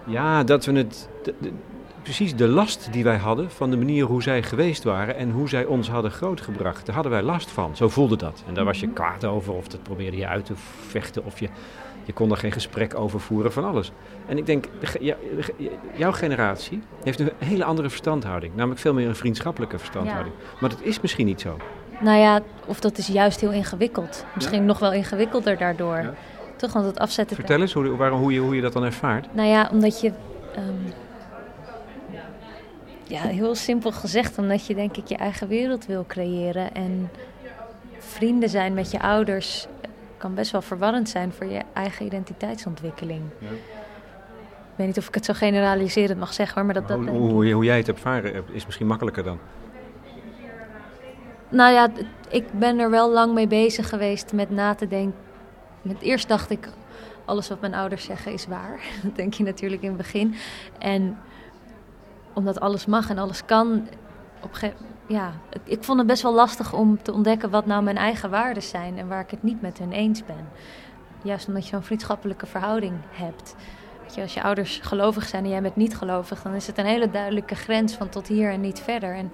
Ja, 0.05 0.43
dat 0.43 0.65
we 0.65 0.71
het. 0.71 1.09
Precies 2.05 2.35
de 2.35 2.47
last 2.47 2.87
die 2.91 3.03
wij 3.03 3.17
hadden 3.17 3.51
van 3.51 3.69
de 3.69 3.77
manier 3.77 4.05
hoe 4.05 4.23
zij 4.23 4.43
geweest 4.43 4.83
waren 4.83 5.15
en 5.15 5.31
hoe 5.31 5.49
zij 5.49 5.65
ons 5.65 5.89
hadden 5.89 6.11
grootgebracht. 6.11 6.85
Daar 6.85 6.95
hadden 6.95 7.13
wij 7.13 7.21
last 7.21 7.51
van. 7.51 7.75
Zo 7.75 7.89
voelde 7.89 8.17
dat. 8.17 8.43
En 8.47 8.53
daar 8.53 8.65
was 8.65 8.79
je 8.79 8.85
mhm. 8.85 8.95
kwaad 8.95 9.25
over 9.25 9.53
of 9.53 9.67
dat 9.67 9.83
probeerde 9.83 10.17
je 10.17 10.27
uit 10.27 10.45
te 10.45 10.53
vechten 10.87 11.25
of 11.25 11.39
je 11.39 11.49
je 12.05 12.13
kon 12.13 12.31
er 12.31 12.37
geen 12.37 12.51
gesprek 12.51 12.99
over 12.99 13.19
voeren 13.19 13.51
van 13.51 13.65
alles. 13.65 13.91
En 14.25 14.37
ik 14.37 14.45
denk, 14.45 14.65
jouw 15.93 16.11
generatie 16.11 16.81
heeft 17.03 17.19
een 17.19 17.31
hele 17.37 17.63
andere 17.63 17.89
verstandhouding. 17.89 18.55
Namelijk 18.55 18.81
veel 18.81 18.93
meer 18.93 19.07
een 19.07 19.15
vriendschappelijke 19.15 19.77
verstandhouding. 19.77 20.35
Maar 20.59 20.69
dat 20.69 20.81
is 20.81 21.01
misschien 21.01 21.25
niet 21.25 21.41
zo. 21.41 21.57
Nou 21.99 22.17
ja, 22.17 22.41
of 22.65 22.79
dat 22.79 22.97
is 22.97 23.07
juist 23.07 23.41
heel 23.41 23.51
ingewikkeld. 23.51 24.25
Misschien 24.35 24.65
nog 24.65 24.79
wel 24.79 24.93
ingewikkelder 24.93 25.57
daardoor. 25.57 25.97
Ja. 25.97 26.13
Toch, 26.55 26.73
want 26.73 26.85
het 26.85 26.99
afzetten... 26.99 27.35
Vertel 27.35 27.61
eens 27.61 27.73
hoe, 27.73 27.95
waarom, 27.95 28.19
hoe, 28.19 28.33
je, 28.33 28.39
hoe 28.39 28.55
je 28.55 28.61
dat 28.61 28.73
dan 28.73 28.83
ervaart. 28.83 29.27
Nou 29.33 29.47
ja, 29.47 29.69
omdat 29.71 30.01
je... 30.01 30.11
Um, 30.57 30.93
ja, 33.07 33.21
heel 33.21 33.55
simpel 33.55 33.91
gezegd, 33.91 34.37
omdat 34.37 34.65
je 34.65 34.75
denk 34.75 34.97
ik 34.97 35.07
je 35.07 35.15
eigen 35.15 35.47
wereld 35.47 35.85
wil 35.85 36.05
creëren. 36.07 36.73
En 36.73 37.09
vrienden 37.97 38.49
zijn 38.49 38.73
met 38.73 38.91
je 38.91 38.99
ouders 38.99 39.67
kan 40.17 40.33
best 40.33 40.51
wel 40.51 40.61
verwarrend 40.61 41.09
zijn 41.09 41.31
voor 41.33 41.45
je 41.45 41.61
eigen 41.73 42.05
identiteitsontwikkeling. 42.05 43.21
Ja. 43.39 43.47
Ik 43.47 44.81
weet 44.81 44.87
niet 44.87 44.97
of 44.97 45.07
ik 45.07 45.15
het 45.15 45.25
zo 45.25 45.33
generaliserend 45.33 46.19
mag 46.19 46.33
zeggen 46.33 46.55
hoor, 46.55 46.65
maar 46.65 46.73
dat... 46.73 46.87
dat 46.87 46.97
hoe, 46.97 47.31
hoe, 47.31 47.51
hoe, 47.51 47.63
jij 47.63 47.77
het 47.77 47.87
ervaren 47.87 48.43
is 48.51 48.65
misschien 48.65 48.87
makkelijker 48.87 49.23
dan. 49.23 49.39
Nou 51.49 51.73
ja, 51.73 51.89
ik 52.29 52.45
ben 52.51 52.79
er 52.79 52.89
wel 52.89 53.11
lang 53.11 53.33
mee 53.33 53.47
bezig 53.47 53.89
geweest 53.89 54.33
met 54.33 54.49
na 54.49 54.75
te 54.75 54.87
denken. 54.87 55.19
Met 55.81 56.01
eerst 56.01 56.27
dacht 56.27 56.49
ik, 56.49 56.69
alles 57.25 57.47
wat 57.49 57.61
mijn 57.61 57.73
ouders 57.73 58.03
zeggen 58.03 58.31
is 58.31 58.47
waar. 58.47 58.79
Dat 59.03 59.15
denk 59.15 59.33
je 59.33 59.43
natuurlijk 59.43 59.81
in 59.81 59.87
het 59.87 59.97
begin. 59.97 60.35
En 60.79 61.17
omdat 62.35 62.59
alles 62.59 62.85
mag 62.85 63.09
en 63.09 63.17
alles 63.17 63.45
kan, 63.45 63.87
op 64.41 64.53
ge- 64.53 64.73
ja, 65.07 65.31
ik, 65.49 65.61
ik 65.63 65.83
vond 65.83 65.97
het 65.97 66.07
best 66.07 66.21
wel 66.21 66.33
lastig 66.33 66.73
om 66.73 67.01
te 67.01 67.13
ontdekken 67.13 67.49
wat 67.49 67.65
nou 67.65 67.83
mijn 67.83 67.97
eigen 67.97 68.29
waarden 68.29 68.63
zijn 68.63 68.97
en 68.97 69.07
waar 69.07 69.21
ik 69.21 69.31
het 69.31 69.43
niet 69.43 69.61
met 69.61 69.77
hen 69.79 69.91
eens 69.91 70.25
ben. 70.25 70.47
Juist 71.23 71.47
omdat 71.47 71.63
je 71.63 71.69
zo'n 71.69 71.83
vriendschappelijke 71.83 72.45
verhouding 72.45 72.93
hebt. 73.09 73.55
Weet 74.01 74.15
je, 74.15 74.21
als 74.21 74.33
je 74.33 74.43
ouders 74.43 74.79
gelovig 74.83 75.27
zijn 75.27 75.43
en 75.43 75.49
jij 75.49 75.61
bent 75.61 75.75
niet 75.75 75.97
gelovig, 75.97 76.41
dan 76.41 76.53
is 76.53 76.67
het 76.67 76.77
een 76.77 76.85
hele 76.85 77.09
duidelijke 77.11 77.55
grens 77.55 77.93
van 77.93 78.09
tot 78.09 78.27
hier 78.27 78.51
en 78.51 78.61
niet 78.61 78.79
verder. 78.79 79.15
En 79.15 79.31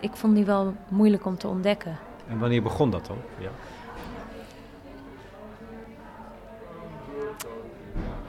ik 0.00 0.10
vond 0.16 0.34
die 0.34 0.44
wel 0.44 0.74
moeilijk 0.88 1.24
om 1.26 1.38
te 1.38 1.48
ontdekken. 1.48 1.98
En 2.28 2.38
wanneer 2.38 2.62
begon 2.62 2.90
dat 2.90 3.06
dan? 3.06 3.16
Ja. 3.38 3.48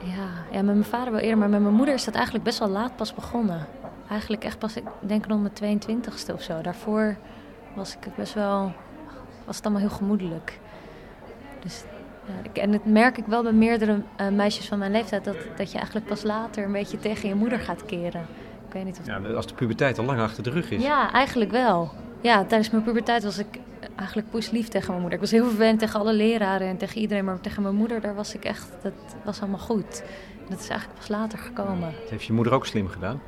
Ja, 0.02 0.28
ja, 0.50 0.62
met 0.62 0.64
mijn 0.64 0.84
vader 0.84 1.12
wel 1.12 1.20
eerder, 1.20 1.38
maar 1.38 1.48
met 1.48 1.60
mijn 1.62 1.74
moeder 1.74 1.94
is 1.94 2.04
dat 2.04 2.14
eigenlijk 2.14 2.44
best 2.44 2.58
wel 2.58 2.68
laat 2.68 2.96
pas 2.96 3.14
begonnen. 3.14 3.66
Eigenlijk 4.10 4.44
echt 4.44 4.58
pas, 4.58 4.76
ik 4.76 4.84
denk 5.00 5.26
rond 5.26 5.60
mijn 5.60 5.80
22ste 5.80 6.34
of 6.34 6.42
zo. 6.42 6.60
Daarvoor 6.60 7.16
was 7.74 7.96
ik 8.00 8.14
best 8.16 8.34
wel, 8.34 8.72
was 9.44 9.56
het 9.56 9.64
allemaal 9.64 9.82
heel 9.82 9.96
gemoedelijk. 9.96 10.58
Dus, 11.60 11.84
ja, 12.52 12.62
en 12.62 12.72
dat 12.72 12.84
merk 12.84 13.18
ik 13.18 13.26
wel 13.26 13.42
bij 13.42 13.52
meerdere 13.52 14.02
uh, 14.20 14.28
meisjes 14.28 14.68
van 14.68 14.78
mijn 14.78 14.90
leeftijd, 14.90 15.24
dat, 15.24 15.36
dat 15.56 15.70
je 15.72 15.76
eigenlijk 15.76 16.06
pas 16.06 16.22
later 16.22 16.64
een 16.64 16.72
beetje 16.72 16.98
tegen 16.98 17.28
je 17.28 17.34
moeder 17.34 17.58
gaat 17.58 17.84
keren. 17.84 18.26
Ik 18.66 18.72
weet 18.72 18.84
niet 18.84 18.98
of... 18.98 19.06
Ja, 19.06 19.18
als 19.18 19.46
de 19.46 19.54
puberteit 19.54 19.98
al 19.98 20.04
lang 20.04 20.20
achter 20.20 20.42
de 20.42 20.50
rug 20.50 20.70
is. 20.70 20.82
Ja, 20.82 21.12
eigenlijk 21.12 21.50
wel. 21.50 21.90
Ja, 22.20 22.44
tijdens 22.44 22.70
mijn 22.70 22.84
puberteit 22.84 23.24
was 23.24 23.38
ik 23.38 23.58
eigenlijk 23.96 24.30
poeslief 24.30 24.68
tegen 24.68 24.88
mijn 24.88 25.00
moeder. 25.00 25.18
Ik 25.18 25.24
was 25.24 25.34
heel 25.34 25.48
verwend 25.48 25.78
tegen 25.78 26.00
alle 26.00 26.12
leraren 26.12 26.68
en 26.68 26.76
tegen 26.76 27.00
iedereen, 27.00 27.24
maar 27.24 27.40
tegen 27.40 27.62
mijn 27.62 27.74
moeder, 27.74 28.00
daar 28.00 28.14
was 28.14 28.34
ik 28.34 28.44
echt, 28.44 28.68
dat 28.82 28.92
was 29.24 29.40
allemaal 29.40 29.58
goed. 29.58 30.02
Dat 30.48 30.60
is 30.60 30.68
eigenlijk 30.68 30.98
pas 30.98 31.08
later 31.08 31.38
gekomen. 31.38 31.94
Dat 32.00 32.10
heeft 32.10 32.24
je 32.24 32.32
moeder 32.32 32.52
ook 32.52 32.66
slim 32.66 32.88
gedaan? 32.88 33.20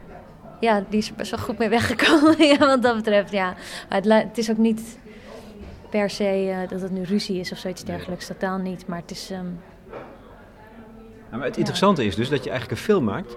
Ja, 0.62 0.85
die 0.88 0.99
is 0.99 1.09
er 1.09 1.14
best 1.14 1.31
wel 1.31 1.40
goed 1.40 1.59
mee 1.59 1.69
weggekomen, 1.69 2.45
ja, 2.52 2.59
wat 2.59 2.83
dat 2.83 2.97
betreft, 2.97 3.33
ja. 3.33 3.54
Maar 3.88 4.02
het, 4.02 4.12
het 4.28 4.38
is 4.38 4.50
ook 4.50 4.57
niet 4.57 4.99
per 5.90 6.11
se 6.11 6.45
uh, 6.47 6.69
dat 6.69 6.81
het 6.81 6.90
nu 6.90 7.02
ruzie 7.02 7.40
is 7.40 7.52
of 7.52 7.59
zoiets 7.59 7.85
dergelijks, 7.85 8.26
totaal 8.26 8.59
niet. 8.59 8.87
Maar 8.87 8.99
het 8.99 9.11
is... 9.11 9.31
Um... 9.31 9.61
Ja, 11.31 11.37
maar 11.37 11.47
het 11.47 11.57
interessante 11.57 12.04
is 12.04 12.14
dus 12.14 12.28
dat 12.28 12.45
je 12.45 12.50
eigenlijk 12.50 12.81
een 12.81 12.87
film 12.87 13.04
maakt 13.04 13.37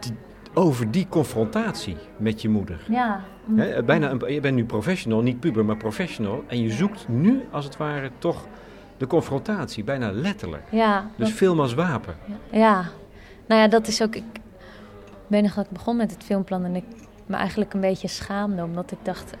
die, 0.00 0.12
over 0.54 0.90
die 0.90 1.06
confrontatie 1.08 1.96
met 2.16 2.42
je 2.42 2.48
moeder. 2.48 2.80
Ja. 2.88 3.24
He, 3.56 3.82
bijna 3.82 4.10
een, 4.10 4.32
je 4.32 4.40
bent 4.40 4.56
nu 4.56 4.64
professional, 4.64 5.20
niet 5.20 5.40
puber, 5.40 5.64
maar 5.64 5.76
professional. 5.76 6.44
En 6.46 6.62
je 6.62 6.70
zoekt 6.70 7.08
nu, 7.08 7.42
als 7.50 7.64
het 7.64 7.76
ware, 7.76 8.10
toch 8.18 8.46
de 8.96 9.06
confrontatie, 9.06 9.84
bijna 9.84 10.10
letterlijk. 10.12 10.64
Ja. 10.70 11.10
Dus 11.16 11.30
film 11.30 11.60
als 11.60 11.74
wapen. 11.74 12.16
Ja. 12.50 12.58
ja. 12.58 12.84
Nou 13.46 13.60
ja, 13.60 13.68
dat 13.68 13.86
is 13.86 14.02
ook... 14.02 14.14
Ik 14.16 14.24
ben 15.28 15.42
nog 15.42 15.54
dat 15.54 15.64
ik 15.64 15.70
begon 15.70 15.96
met 15.96 16.10
het 16.10 16.24
filmplan 16.24 16.64
en 16.64 16.76
ik 16.76 16.84
me 17.26 17.36
eigenlijk 17.36 17.74
een 17.74 17.80
beetje 17.80 18.08
schaamde. 18.08 18.62
Omdat 18.62 18.90
ik 18.90 18.98
dacht, 19.02 19.32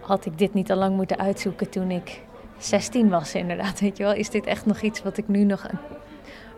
had 0.00 0.26
ik 0.26 0.38
dit 0.38 0.54
niet 0.54 0.70
al 0.70 0.76
lang 0.76 0.96
moeten 0.96 1.18
uitzoeken 1.18 1.70
toen 1.70 1.90
ik 1.90 2.20
16 2.58 3.08
was 3.08 3.34
inderdaad. 3.34 3.80
Weet 3.80 3.96
je 3.96 4.02
wel, 4.02 4.14
is 4.14 4.30
dit 4.30 4.46
echt 4.46 4.66
nog 4.66 4.80
iets 4.80 5.02
wat 5.02 5.16
ik 5.16 5.28
nu 5.28 5.44
nog... 5.44 5.66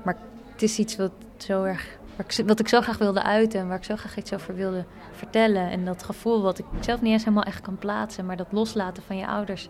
Maar 0.02 0.16
het 0.52 0.62
is 0.62 0.78
iets 0.78 0.96
wat 0.96 1.12
zo 1.36 1.64
erg 1.64 1.98
wat 2.46 2.60
ik 2.60 2.68
zo 2.68 2.80
graag 2.80 2.98
wilde 2.98 3.22
uiten 3.22 3.60
en 3.60 3.68
waar 3.68 3.76
ik 3.76 3.84
zo 3.84 3.96
graag 3.96 4.16
iets 4.16 4.32
over 4.34 4.54
wilde 4.54 4.84
vertellen. 5.12 5.70
En 5.70 5.84
dat 5.84 6.02
gevoel 6.02 6.42
wat 6.42 6.58
ik 6.58 6.64
zelf 6.80 7.00
niet 7.00 7.12
eens 7.12 7.24
helemaal 7.24 7.44
echt 7.44 7.60
kan 7.60 7.78
plaatsen, 7.78 8.26
maar 8.26 8.36
dat 8.36 8.46
loslaten 8.50 9.02
van 9.02 9.16
je 9.16 9.26
ouders. 9.26 9.64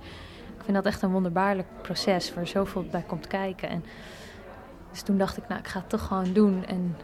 Ik 0.56 0.64
vind 0.64 0.76
dat 0.76 0.86
echt 0.86 1.02
een 1.02 1.10
wonderbaarlijk 1.10 1.68
proces 1.82 2.34
waar 2.34 2.46
zoveel 2.46 2.84
bij 2.90 3.04
komt 3.06 3.26
kijken. 3.26 3.68
En 3.68 3.84
dus 4.90 5.02
toen 5.02 5.18
dacht 5.18 5.36
ik, 5.36 5.48
nou, 5.48 5.60
ik 5.60 5.68
ga 5.68 5.78
het 5.78 5.88
toch 5.88 6.06
gewoon 6.06 6.32
doen. 6.32 6.64
En 6.66 6.96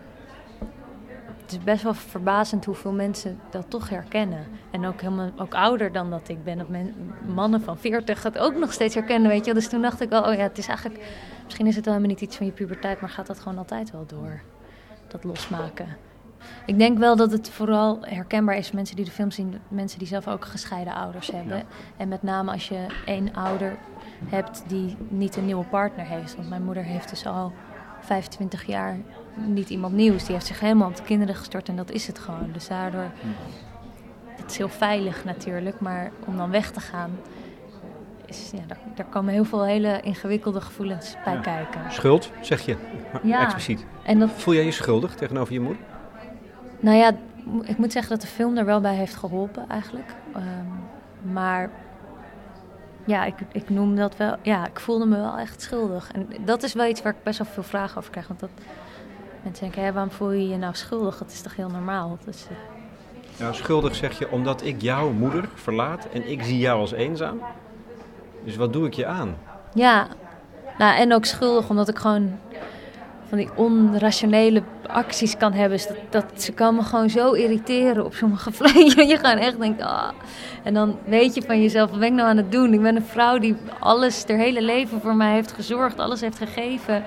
het 1.51 1.59
is 1.59 1.65
best 1.65 1.83
wel 1.83 1.95
verbazend 1.95 2.65
hoeveel 2.65 2.93
mensen 2.93 3.41
dat 3.51 3.65
toch 3.69 3.89
herkennen. 3.89 4.47
En 4.71 4.87
ook, 4.87 5.01
helemaal, 5.01 5.31
ook 5.37 5.55
ouder 5.55 5.93
dan 5.93 6.11
dat 6.11 6.29
ik 6.29 6.45
ben. 6.45 6.59
Dat 6.59 6.69
men, 6.69 6.95
mannen 7.35 7.63
van 7.63 7.79
40 7.79 8.23
het 8.23 8.39
ook 8.39 8.55
nog 8.55 8.73
steeds 8.73 8.95
herkennen, 8.95 9.31
weet 9.31 9.45
je. 9.45 9.55
Dus 9.55 9.69
toen 9.69 9.83
dacht 9.83 10.01
ik 10.01 10.09
wel, 10.09 10.23
oh 10.23 10.35
ja, 10.35 10.43
het 10.43 10.59
is 10.59 10.67
eigenlijk... 10.67 11.05
Misschien 11.45 11.67
is 11.67 11.77
het 11.77 11.85
wel 11.85 11.95
helemaal 11.95 12.15
niet 12.17 12.27
iets 12.27 12.37
van 12.37 12.47
je 12.47 12.53
puberteit, 12.53 13.01
maar 13.01 13.11
gaat 13.11 13.27
dat 13.27 13.41
gewoon 13.41 13.59
altijd 13.59 13.91
wel 13.91 14.07
door 14.07 14.41
dat 15.09 15.25
losmaken. 15.25 15.97
Ik 16.67 16.79
denk 16.79 16.99
wel 16.99 17.17
dat 17.17 17.33
het 17.33 17.51
vooral 17.51 17.99
herkenbaar 18.01 18.57
is 18.57 18.67
voor 18.67 18.77
mensen 18.77 18.97
die 18.97 19.05
de 19.05 19.11
film 19.11 19.31
zien, 19.31 19.61
mensen 19.69 19.99
die 19.99 20.09
zelf 20.09 20.29
ook 20.29 20.45
gescheiden 20.45 20.95
ouders 20.95 21.31
hebben. 21.31 21.57
Ja. 21.57 21.65
En 21.97 22.09
met 22.09 22.23
name 22.23 22.53
als 22.53 22.69
je 22.69 22.87
één 23.07 23.35
ouder 23.35 23.77
hebt 24.25 24.65
die 24.67 24.97
niet 25.09 25.37
een 25.37 25.45
nieuwe 25.45 25.65
partner 25.65 26.07
heeft. 26.07 26.37
Want 26.37 26.49
mijn 26.49 26.63
moeder 26.63 26.83
heeft 26.83 27.11
dus 27.11 27.27
al 27.27 27.53
25 28.11 28.67
jaar 28.67 28.97
niet 29.35 29.71
iemand 29.71 29.95
nieuws. 29.95 30.25
Die 30.25 30.35
heeft 30.35 30.47
zich 30.47 30.61
helemaal 30.61 30.89
op 30.89 30.97
de 30.97 31.03
kinderen 31.03 31.35
gestort 31.35 31.69
en 31.69 31.77
dat 31.77 31.91
is 31.91 32.07
het 32.07 32.19
gewoon. 32.19 32.51
Dus 32.53 32.69
daardoor, 32.69 33.11
het 34.27 34.51
is 34.51 34.57
heel 34.57 34.69
veilig 34.69 35.25
natuurlijk, 35.25 35.81
maar 35.81 36.11
om 36.27 36.37
dan 36.37 36.51
weg 36.51 36.71
te 36.71 36.81
gaan, 36.81 37.19
is, 38.27 38.51
ja, 38.53 38.63
daar, 38.67 38.79
daar, 38.95 39.07
komen 39.07 39.33
heel 39.33 39.45
veel 39.45 39.65
hele 39.65 40.01
ingewikkelde 40.01 40.61
gevoelens 40.61 41.17
bij 41.25 41.35
ja. 41.35 41.41
kijken. 41.41 41.81
Schuld, 41.89 42.31
zeg 42.41 42.61
je, 42.61 42.77
ja. 43.23 43.43
expliciet. 43.43 43.85
En 44.03 44.19
dat, 44.19 44.31
Voel 44.37 44.55
jij 44.55 44.65
je 44.65 44.71
schuldig 44.71 45.15
tegenover 45.15 45.53
je 45.53 45.61
moeder? 45.61 45.83
Nou 46.81 46.97
ja, 46.97 47.17
ik 47.63 47.79
moet 47.79 47.93
zeggen 47.93 48.11
dat 48.11 48.21
de 48.21 48.27
film 48.27 48.57
er 48.57 48.65
wel 48.65 48.81
bij 48.81 48.95
heeft 48.95 49.15
geholpen 49.15 49.69
eigenlijk. 49.69 50.15
Um, 50.37 51.33
maar 51.33 51.71
ja, 53.05 53.25
ik, 53.25 53.35
ik 53.53 53.71
noem 53.71 53.97
dat 53.97 54.17
wel. 54.17 54.37
Ja, 54.43 54.67
ik 54.67 54.81
voelde 54.81 55.07
me 55.07 55.17
wel 55.17 55.39
echt 55.39 55.63
schuldig. 55.63 56.11
En 56.13 56.29
dat 56.45 56.63
is 56.63 56.73
wel 56.73 56.87
iets 56.87 57.03
waar 57.03 57.13
ik 57.13 57.23
best 57.23 57.39
wel 57.39 57.47
veel 57.47 57.63
vragen 57.63 57.99
over 57.99 58.11
krijg. 58.11 58.29
Want 58.29 58.41
dat 58.41 58.51
mensen 59.43 59.65
denken, 59.65 59.85
hé, 59.85 59.93
waarom 59.93 60.13
voel 60.13 60.31
je 60.31 60.49
je 60.49 60.57
nou 60.57 60.75
schuldig? 60.75 61.19
Dat 61.19 61.31
is 61.31 61.41
toch 61.41 61.57
heel 61.57 61.69
normaal? 61.69 62.19
Dus, 62.25 62.47
uh... 62.51 62.57
Nou, 63.39 63.55
schuldig 63.55 63.95
zeg 63.95 64.19
je 64.19 64.31
omdat 64.31 64.65
ik 64.65 64.83
jouw 64.83 65.11
moeder 65.11 65.49
verlaat 65.55 66.07
en 66.13 66.31
ik 66.31 66.43
zie 66.43 66.59
jou 66.59 66.81
als 66.81 66.93
eenzaam. 66.93 67.41
Dus 68.45 68.57
wat 68.57 68.73
doe 68.73 68.87
ik 68.87 68.95
je 68.95 69.07
aan? 69.07 69.37
Ja, 69.75 70.07
nou, 70.79 70.97
en 70.97 71.15
ook 71.15 71.25
schuldig 71.25 71.69
omdat 71.69 71.89
ik 71.89 71.99
gewoon 71.99 72.39
van 73.31 73.39
die 73.39 73.51
onrationele 73.55 74.63
acties 74.87 75.37
kan 75.37 75.53
hebben. 75.53 75.79
Dat, 75.79 75.97
dat, 76.11 76.43
ze 76.43 76.53
kan 76.53 76.75
me 76.75 76.83
gewoon 76.83 77.11
zo 77.11 77.33
irriteren 77.33 78.05
op 78.05 78.15
sommige 78.15 78.53
vlakken. 78.57 79.09
je 79.09 79.17
gewoon 79.17 79.39
echt 79.39 79.61
denkt, 79.61 79.83
ah. 79.83 80.09
En 80.63 80.75
dan 80.75 80.99
weet 81.05 81.35
je 81.35 81.43
van 81.43 81.63
jezelf, 81.63 81.91
wat 81.91 81.99
ben 81.99 82.09
ik 82.09 82.15
nou 82.15 82.29
aan 82.29 82.37
het 82.37 82.53
doen? 82.53 82.73
Ik 82.73 82.83
ben 82.83 82.97
een 82.97 83.05
vrouw 83.05 83.39
die 83.39 83.57
alles, 83.79 84.25
haar 84.29 84.37
hele 84.37 84.63
leven 84.63 85.01
voor 85.01 85.15
mij 85.15 85.33
heeft 85.33 85.53
gezorgd, 85.53 85.99
alles 85.99 86.21
heeft 86.21 86.39
gegeven. 86.39 87.05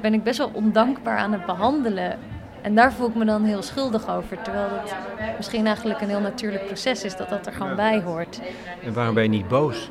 Ben 0.00 0.14
ik 0.14 0.22
best 0.22 0.38
wel 0.38 0.50
ondankbaar 0.52 1.18
aan 1.18 1.32
het 1.32 1.46
behandelen. 1.46 2.18
En 2.62 2.74
daar 2.74 2.92
voel 2.92 3.08
ik 3.08 3.14
me 3.14 3.24
dan 3.24 3.44
heel 3.44 3.62
schuldig 3.62 4.10
over. 4.10 4.42
Terwijl 4.42 4.68
dat 4.68 4.94
misschien 5.36 5.66
eigenlijk 5.66 6.00
een 6.00 6.08
heel 6.08 6.20
natuurlijk 6.20 6.66
proces 6.66 7.04
is, 7.04 7.16
dat 7.16 7.28
dat 7.28 7.46
er 7.46 7.52
gewoon 7.52 7.76
bij 7.76 8.00
hoort. 8.00 8.40
En 8.84 8.92
waarom 8.92 9.14
ben 9.14 9.22
je 9.22 9.28
niet 9.28 9.48
boos? 9.48 9.90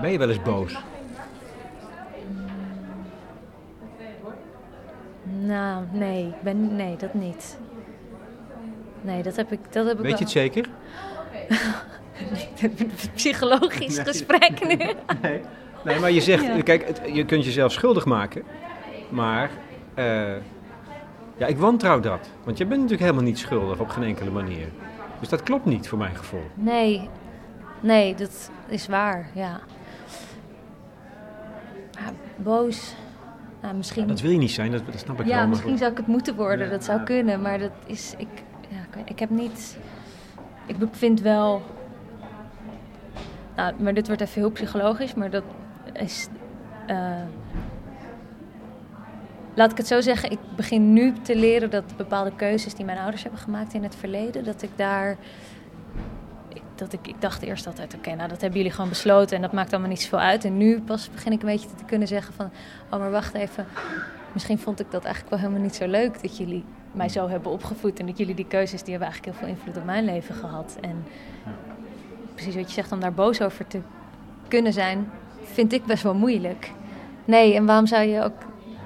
Ben 0.00 0.12
je 0.12 0.18
wel 0.18 0.28
eens 0.28 0.42
boos? 0.42 0.76
Nou, 5.48 5.84
nee, 5.92 6.26
ik 6.26 6.42
ben, 6.42 6.76
nee, 6.76 6.96
dat 6.96 7.14
niet. 7.14 7.58
Nee, 9.00 9.22
dat 9.22 9.36
heb 9.36 9.52
ik. 9.52 9.72
Dat 9.72 9.86
heb 9.86 9.96
ik 9.96 10.02
Weet 10.02 10.18
je 10.18 10.24
het 10.24 10.32
zeker? 10.32 10.68
Psychologisch 13.14 13.96
nee. 13.96 14.04
gesprek 14.04 14.66
nu. 14.66 14.76
nee. 15.22 15.40
nee, 15.84 15.98
maar 15.98 16.10
je 16.10 16.20
zegt, 16.20 16.44
ja. 16.44 16.62
kijk, 16.62 16.86
het, 16.86 17.00
je 17.12 17.24
kunt 17.24 17.44
jezelf 17.44 17.72
schuldig 17.72 18.04
maken, 18.04 18.42
maar 19.08 19.50
uh, 19.98 20.04
ja, 21.36 21.46
ik 21.46 21.58
wantrouw 21.58 22.00
dat. 22.00 22.30
Want 22.44 22.58
je 22.58 22.64
bent 22.64 22.80
natuurlijk 22.80 23.10
helemaal 23.10 23.28
niet 23.28 23.38
schuldig 23.38 23.80
op 23.80 23.88
geen 23.88 24.04
enkele 24.04 24.30
manier. 24.30 24.68
Dus 25.20 25.28
dat 25.28 25.42
klopt 25.42 25.64
niet 25.64 25.88
voor 25.88 25.98
mijn 25.98 26.16
gevoel. 26.16 26.44
Nee, 26.54 27.08
nee, 27.80 28.14
dat 28.14 28.50
is 28.68 28.86
waar, 28.86 29.30
ja. 29.34 29.60
ja 31.90 32.12
boos. 32.36 32.94
Nou, 33.62 33.74
misschien... 33.74 34.02
Ja, 34.02 34.08
dat 34.08 34.20
wil 34.20 34.30
je 34.30 34.38
niet 34.38 34.50
zijn, 34.50 34.72
dat, 34.72 34.86
dat 34.86 34.98
snap 34.98 35.20
ik 35.20 35.26
ja, 35.26 35.32
wel. 35.32 35.42
Ja, 35.42 35.46
misschien 35.46 35.78
zou 35.78 35.90
ik 35.90 35.96
het 35.96 36.06
moeten 36.06 36.36
worden, 36.36 36.64
ja, 36.66 36.70
dat 36.70 36.84
zou 36.84 37.02
kunnen. 37.02 37.42
Maar 37.42 37.58
dat 37.58 37.72
is, 37.86 38.14
ik, 38.16 38.28
ja, 38.68 39.02
ik 39.04 39.18
heb 39.18 39.30
niet... 39.30 39.78
Ik 40.66 40.76
vind 40.90 41.20
wel... 41.20 41.62
Nou, 43.56 43.74
maar 43.82 43.94
dit 43.94 44.06
wordt 44.06 44.22
even 44.22 44.40
heel 44.40 44.50
psychologisch, 44.50 45.14
maar 45.14 45.30
dat 45.30 45.44
is... 45.92 46.28
Uh, 46.90 47.22
laat 49.54 49.70
ik 49.70 49.76
het 49.76 49.86
zo 49.86 50.00
zeggen, 50.00 50.30
ik 50.30 50.38
begin 50.56 50.92
nu 50.92 51.12
te 51.22 51.36
leren 51.36 51.70
dat 51.70 51.96
bepaalde 51.96 52.32
keuzes 52.36 52.74
die 52.74 52.84
mijn 52.84 52.98
ouders 52.98 53.22
hebben 53.22 53.40
gemaakt 53.40 53.74
in 53.74 53.82
het 53.82 53.96
verleden, 53.96 54.44
dat 54.44 54.62
ik 54.62 54.70
daar 54.76 55.16
dat 56.78 56.92
ik, 56.92 57.06
ik 57.06 57.20
dacht 57.20 57.42
eerst 57.42 57.66
altijd, 57.66 57.94
oké, 57.94 57.96
okay, 57.96 58.14
nou 58.14 58.28
dat 58.28 58.40
hebben 58.40 58.58
jullie 58.58 58.74
gewoon 58.74 58.88
besloten 58.88 59.36
en 59.36 59.42
dat 59.42 59.52
maakt 59.52 59.72
allemaal 59.72 59.90
niet 59.90 60.02
zoveel 60.02 60.18
uit. 60.18 60.44
En 60.44 60.56
nu 60.56 60.80
pas 60.80 61.10
begin 61.10 61.32
ik 61.32 61.40
een 61.40 61.48
beetje 61.48 61.68
te 61.76 61.84
kunnen 61.84 62.08
zeggen 62.08 62.34
van, 62.34 62.50
oh 62.90 62.98
maar 62.98 63.10
wacht 63.10 63.34
even, 63.34 63.66
misschien 64.32 64.58
vond 64.58 64.80
ik 64.80 64.90
dat 64.90 65.04
eigenlijk 65.04 65.34
wel 65.34 65.42
helemaal 65.42 65.62
niet 65.62 65.74
zo 65.74 65.86
leuk 65.86 66.22
dat 66.22 66.36
jullie 66.36 66.64
mij 66.92 67.08
zo 67.08 67.28
hebben 67.28 67.52
opgevoed 67.52 68.00
en 68.00 68.06
dat 68.06 68.18
jullie 68.18 68.34
die 68.34 68.46
keuzes, 68.46 68.82
die 68.82 68.90
hebben 68.90 69.08
eigenlijk 69.08 69.38
heel 69.38 69.46
veel 69.46 69.56
invloed 69.56 69.76
op 69.76 69.84
mijn 69.84 70.04
leven 70.04 70.34
gehad. 70.34 70.76
En 70.80 71.04
precies 72.34 72.54
wat 72.54 72.66
je 72.66 72.74
zegt, 72.74 72.92
om 72.92 73.00
daar 73.00 73.14
boos 73.14 73.40
over 73.40 73.66
te 73.66 73.80
kunnen 74.48 74.72
zijn, 74.72 75.10
vind 75.42 75.72
ik 75.72 75.84
best 75.84 76.02
wel 76.02 76.14
moeilijk. 76.14 76.72
Nee, 77.24 77.54
en 77.54 77.66
waarom 77.66 77.86
zou 77.86 78.02
je 78.02 78.22
ook 78.22 78.42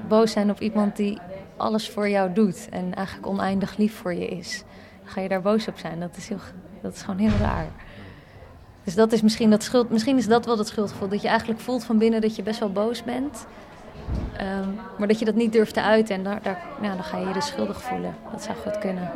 boos 0.08 0.32
zijn 0.32 0.50
op 0.50 0.61
iemand 0.61 0.96
die 0.96 1.18
alles 1.56 1.90
voor 1.90 2.08
jou 2.08 2.32
doet 2.32 2.68
en 2.70 2.94
eigenlijk 2.94 3.26
oneindig 3.26 3.76
lief 3.76 3.94
voor 3.94 4.14
je 4.14 4.26
is? 4.26 4.64
ga 5.12 5.20
je 5.20 5.28
daar 5.28 5.42
boos 5.42 5.68
op 5.68 5.78
zijn. 5.78 6.00
Dat 6.00 6.16
is, 6.16 6.28
heel, 6.28 6.38
dat 6.82 6.94
is 6.94 7.02
gewoon 7.02 7.18
heel 7.18 7.38
raar. 7.40 7.66
Dus 8.84 8.94
dat 8.94 9.12
is 9.12 9.22
misschien 9.22 9.50
dat 9.50 9.62
schuld. 9.62 9.90
Misschien 9.90 10.16
is 10.16 10.26
dat 10.26 10.46
wel 10.46 10.58
het 10.58 10.66
schuldgevoel. 10.66 11.08
Dat 11.08 11.22
je 11.22 11.28
eigenlijk 11.28 11.60
voelt 11.60 11.84
van 11.84 11.98
binnen 11.98 12.20
dat 12.20 12.36
je 12.36 12.42
best 12.42 12.60
wel 12.60 12.72
boos 12.72 13.02
bent. 13.02 13.46
Ehm, 14.36 14.68
maar 14.98 15.08
dat 15.08 15.18
je 15.18 15.24
dat 15.24 15.34
niet 15.34 15.52
durft 15.52 15.74
te 15.74 15.82
uiten. 15.82 16.14
En 16.14 16.22
daar, 16.22 16.42
daar, 16.42 16.62
ja, 16.82 16.94
dan 16.94 17.04
ga 17.04 17.18
je 17.18 17.26
je 17.26 17.32
dus 17.32 17.46
schuldig 17.46 17.82
voelen. 17.82 18.14
Dat 18.32 18.42
zou 18.42 18.56
goed 18.56 18.78
kunnen. 18.78 19.10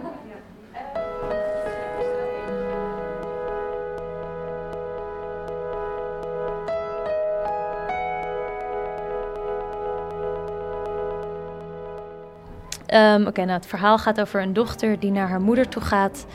Um, 12.94 13.26
Oké, 13.26 13.40
nou 13.40 13.58
het 13.58 13.66
verhaal 13.66 13.98
gaat 13.98 14.20
over 14.20 14.42
een 14.42 14.52
dochter 14.52 15.00
die 15.00 15.10
naar 15.10 15.28
haar 15.28 15.40
moeder 15.40 15.68
toe 15.68 15.82
gaat 15.82 16.26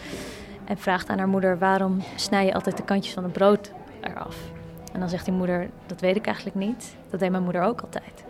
en 0.71 0.77
vraagt 0.77 1.09
aan 1.09 1.17
haar 1.17 1.27
moeder: 1.27 1.57
waarom 1.57 2.01
snij 2.15 2.45
je 2.45 2.53
altijd 2.53 2.77
de 2.77 2.83
kantjes 2.83 3.13
van 3.13 3.23
het 3.23 3.33
brood 3.33 3.71
eraf? 4.01 4.37
En 4.93 4.99
dan 4.99 5.09
zegt 5.09 5.25
die 5.25 5.33
moeder: 5.33 5.69
dat 5.85 6.01
weet 6.01 6.15
ik 6.15 6.25
eigenlijk 6.25 6.55
niet. 6.55 6.95
Dat 7.09 7.19
deed 7.19 7.31
mijn 7.31 7.43
moeder 7.43 7.61
ook 7.61 7.81
altijd. 7.81 8.23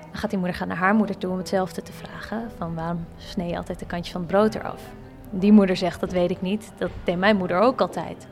Dan 0.00 0.20
gaat 0.20 0.30
die 0.30 0.38
moeder 0.38 0.56
gaan 0.56 0.68
naar 0.68 0.76
haar 0.76 0.94
moeder 0.94 1.18
toe 1.18 1.30
om 1.30 1.38
hetzelfde 1.38 1.82
te 1.82 1.92
vragen: 1.92 2.50
van 2.56 2.74
waarom 2.74 3.06
snij 3.16 3.48
je 3.48 3.56
altijd 3.56 3.78
de 3.78 3.86
kantjes 3.86 4.12
van 4.12 4.20
het 4.20 4.30
brood 4.30 4.54
eraf? 4.54 4.82
Die 5.30 5.52
moeder 5.52 5.76
zegt: 5.76 6.00
dat 6.00 6.12
weet 6.12 6.30
ik 6.30 6.42
niet. 6.42 6.72
Dat 6.78 6.90
deed 7.04 7.18
mijn 7.18 7.36
moeder 7.36 7.58
ook 7.58 7.80
altijd. 7.80 8.26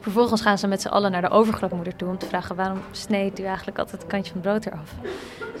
Vervolgens 0.00 0.42
gaan 0.42 0.58
ze 0.58 0.66
met 0.66 0.80
z'n 0.80 0.88
allen 0.88 1.10
naar 1.10 1.22
de 1.22 1.30
overgrootmoeder 1.30 1.96
toe 1.96 2.08
om 2.08 2.18
te 2.18 2.26
vragen: 2.26 2.56
waarom 2.56 2.80
sneed 2.90 3.40
u 3.40 3.42
eigenlijk 3.42 3.78
altijd 3.78 4.02
het 4.02 4.10
kantje 4.10 4.32
van 4.32 4.40
het 4.40 4.50
brood 4.50 4.66
eraf? 4.66 4.94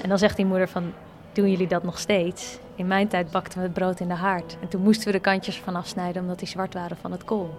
En 0.02 0.08
dan 0.08 0.18
zegt 0.18 0.36
die 0.36 0.46
moeder 0.46 0.68
van 0.68 0.92
doen 1.36 1.50
jullie 1.50 1.66
dat 1.66 1.82
nog 1.82 1.98
steeds? 1.98 2.58
In 2.74 2.86
mijn 2.86 3.08
tijd 3.08 3.30
bakten 3.30 3.58
we 3.58 3.64
het 3.64 3.74
brood 3.74 4.00
in 4.00 4.08
de 4.08 4.14
haard. 4.14 4.56
En 4.60 4.68
toen 4.68 4.82
moesten 4.82 5.06
we 5.06 5.12
de 5.12 5.20
kantjes 5.20 5.56
ervan 5.56 5.76
afsnijden 5.76 6.22
omdat 6.22 6.38
die 6.38 6.48
zwart 6.48 6.74
waren 6.74 6.96
van 6.96 7.12
het 7.12 7.24
kool. 7.24 7.54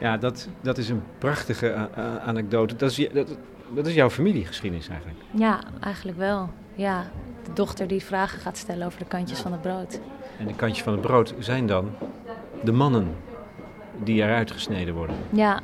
Ja, 0.00 0.16
dat, 0.16 0.48
dat 0.60 0.78
is 0.78 0.88
een 0.88 1.02
prachtige 1.18 1.88
uh, 1.98 2.16
anekdote. 2.16 2.76
Dat 2.76 2.90
is, 2.90 3.08
dat, 3.12 3.36
dat 3.74 3.86
is 3.86 3.94
jouw 3.94 4.10
familiegeschiedenis 4.10 4.88
eigenlijk. 4.88 5.20
Ja, 5.30 5.60
eigenlijk 5.80 6.18
wel. 6.18 6.50
Ja, 6.74 7.04
de 7.44 7.52
dochter 7.52 7.86
die 7.86 8.02
vragen 8.02 8.40
gaat 8.40 8.56
stellen 8.56 8.86
over 8.86 8.98
de 8.98 9.04
kantjes 9.04 9.38
van 9.38 9.52
het 9.52 9.60
brood. 9.62 10.00
En 10.38 10.46
de 10.46 10.54
kantjes 10.54 10.82
van 10.82 10.92
het 10.92 11.02
brood 11.02 11.34
zijn 11.38 11.66
dan 11.66 11.90
de 12.62 12.72
mannen 12.72 13.16
die 14.02 14.22
eruit 14.22 14.50
gesneden 14.50 14.94
worden. 14.94 15.16
Ja, 15.30 15.60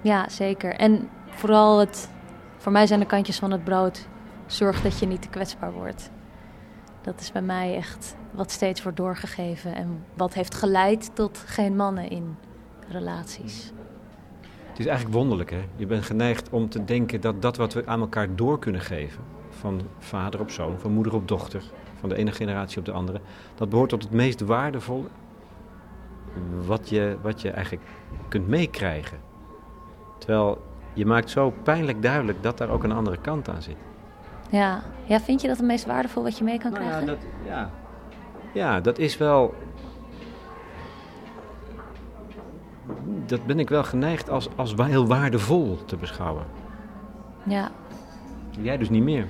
ja 0.00 0.28
zeker. 0.28 0.74
En 0.74 1.08
vooral 1.30 1.78
het, 1.78 2.08
voor 2.56 2.72
mij 2.72 2.86
zijn 2.86 3.00
de 3.00 3.06
kantjes 3.06 3.38
van 3.38 3.50
het 3.50 3.64
brood 3.64 4.06
zorg 4.52 4.82
dat 4.82 4.98
je 4.98 5.06
niet 5.06 5.22
te 5.22 5.28
kwetsbaar 5.28 5.72
wordt. 5.72 6.10
Dat 7.02 7.20
is 7.20 7.32
bij 7.32 7.42
mij 7.42 7.76
echt 7.76 8.16
wat 8.30 8.50
steeds 8.50 8.82
wordt 8.82 8.98
doorgegeven 8.98 9.74
en 9.74 10.04
wat 10.14 10.34
heeft 10.34 10.54
geleid 10.54 11.10
tot 11.14 11.44
geen 11.46 11.76
mannen 11.76 12.10
in 12.10 12.36
relaties. 12.88 13.72
Het 14.68 14.78
is 14.80 14.86
eigenlijk 14.86 15.16
wonderlijk, 15.16 15.50
hè? 15.50 15.64
Je 15.76 15.86
bent 15.86 16.04
geneigd 16.04 16.50
om 16.50 16.68
te 16.68 16.84
denken 16.84 17.20
dat 17.20 17.42
dat 17.42 17.56
wat 17.56 17.72
we 17.72 17.86
aan 17.86 18.00
elkaar 18.00 18.36
door 18.36 18.58
kunnen 18.58 18.80
geven, 18.80 19.22
van 19.50 19.80
vader 19.98 20.40
op 20.40 20.50
zoon, 20.50 20.78
van 20.78 20.92
moeder 20.92 21.14
op 21.14 21.28
dochter, 21.28 21.62
van 22.00 22.08
de 22.08 22.14
ene 22.14 22.32
generatie 22.32 22.78
op 22.78 22.84
de 22.84 22.92
andere, 22.92 23.20
dat 23.54 23.68
behoort 23.68 23.88
tot 23.88 24.02
het 24.02 24.12
meest 24.12 24.40
waardevolle 24.40 25.08
wat 26.64 26.88
je, 26.88 27.16
wat 27.22 27.40
je 27.40 27.50
eigenlijk 27.50 27.86
kunt 28.28 28.48
meekrijgen. 28.48 29.18
Terwijl 30.18 30.62
je 30.92 31.06
maakt 31.06 31.30
zo 31.30 31.54
pijnlijk 31.62 32.02
duidelijk 32.02 32.42
dat 32.42 32.58
daar 32.58 32.70
ook 32.70 32.84
een 32.84 32.92
andere 32.92 33.18
kant 33.18 33.48
aan 33.48 33.62
zit. 33.62 33.76
Ja. 34.52 34.82
ja, 35.04 35.20
vind 35.20 35.40
je 35.40 35.48
dat 35.48 35.56
het 35.56 35.66
meest 35.66 35.86
waardevol 35.86 36.22
wat 36.22 36.38
je 36.38 36.44
mee 36.44 36.58
kan 36.58 36.72
nou 36.72 36.84
krijgen? 36.84 37.06
Ja, 37.06 37.12
dat, 37.12 37.18
ja. 37.46 37.70
ja, 38.52 38.80
dat 38.80 38.98
is 38.98 39.16
wel. 39.16 39.54
Dat 43.26 43.46
ben 43.46 43.58
ik 43.58 43.68
wel 43.68 43.84
geneigd 43.84 44.30
als, 44.30 44.48
als 44.56 44.74
heel 44.76 45.06
waardevol 45.06 45.84
te 45.84 45.96
beschouwen. 45.96 46.44
Ja. 47.42 47.70
Jij 48.60 48.76
dus 48.76 48.90
niet 48.90 49.02
meer. 49.02 49.26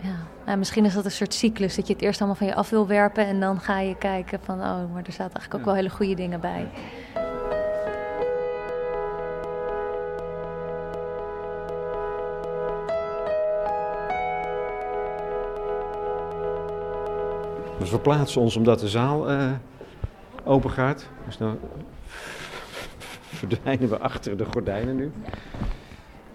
Ja, 0.00 0.16
nou, 0.46 0.58
misschien 0.58 0.84
is 0.84 0.94
dat 0.94 1.04
een 1.04 1.10
soort 1.10 1.34
cyclus. 1.34 1.76
Dat 1.76 1.86
je 1.86 1.92
het 1.92 2.02
eerst 2.02 2.18
allemaal 2.18 2.38
van 2.38 2.46
je 2.46 2.54
af 2.54 2.70
wil 2.70 2.86
werpen. 2.86 3.26
En 3.26 3.40
dan 3.40 3.60
ga 3.60 3.78
je 3.78 3.96
kijken 3.96 4.40
van, 4.42 4.58
oh, 4.58 4.92
maar 4.92 5.02
er 5.04 5.12
zaten 5.12 5.34
eigenlijk 5.34 5.54
ook 5.54 5.64
wel 5.64 5.74
hele 5.74 5.90
goede 5.90 6.14
dingen 6.14 6.40
bij. 6.40 6.68
Verplaatsen 17.94 18.40
ons 18.40 18.56
omdat 18.56 18.80
de 18.80 18.88
zaal 18.88 19.30
uh, 19.30 19.50
open 20.44 20.70
gaat. 20.70 21.08
Dus 21.26 21.36
dan 21.36 21.58
verdwijnen 23.22 23.88
we 23.88 23.98
achter 23.98 24.36
de 24.36 24.44
gordijnen 24.44 24.96
nu. 24.96 25.12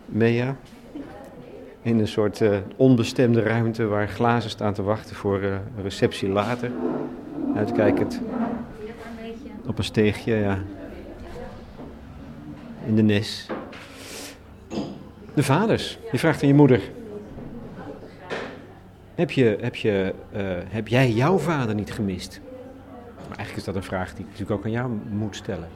Mea. 0.06 0.56
In 1.82 2.00
een 2.00 2.08
soort 2.08 2.40
uh, 2.40 2.58
onbestemde 2.76 3.42
ruimte 3.42 3.86
waar 3.86 4.08
glazen 4.08 4.50
staan 4.50 4.74
te 4.74 4.84
wachten 4.84 5.16
voor 5.16 5.42
uh, 5.42 5.56
receptie 5.82 6.30
later. 6.30 6.72
Uitkijkend 7.56 8.22
op 9.66 9.78
een 9.78 9.84
steegje, 9.84 10.36
ja. 10.36 10.58
In 12.86 12.96
de 12.96 13.02
nes. 13.02 13.48
De 15.34 15.44
vaders. 15.44 15.98
Je 16.12 16.20
vraagt 16.20 16.42
aan 16.42 16.48
je 16.48 16.54
moeder. 16.54 16.82
Heb, 19.20 19.32
je, 19.32 19.58
heb, 19.62 19.76
je, 19.76 20.14
uh, 20.34 20.42
heb 20.68 20.88
jij 20.88 21.12
jouw 21.12 21.38
vader 21.38 21.76
niet 21.76 21.92
gemist? 21.92 22.42
Maar 23.16 23.38
eigenlijk 23.38 23.58
is 23.58 23.64
dat 23.64 23.76
een 23.76 23.84
vraag 23.84 24.14
die 24.14 24.20
ik 24.20 24.32
natuurlijk 24.32 24.60
ook 24.60 24.66
aan 24.66 24.72
jou 24.72 24.92
moet 25.10 25.36
stellen. 25.36 25.68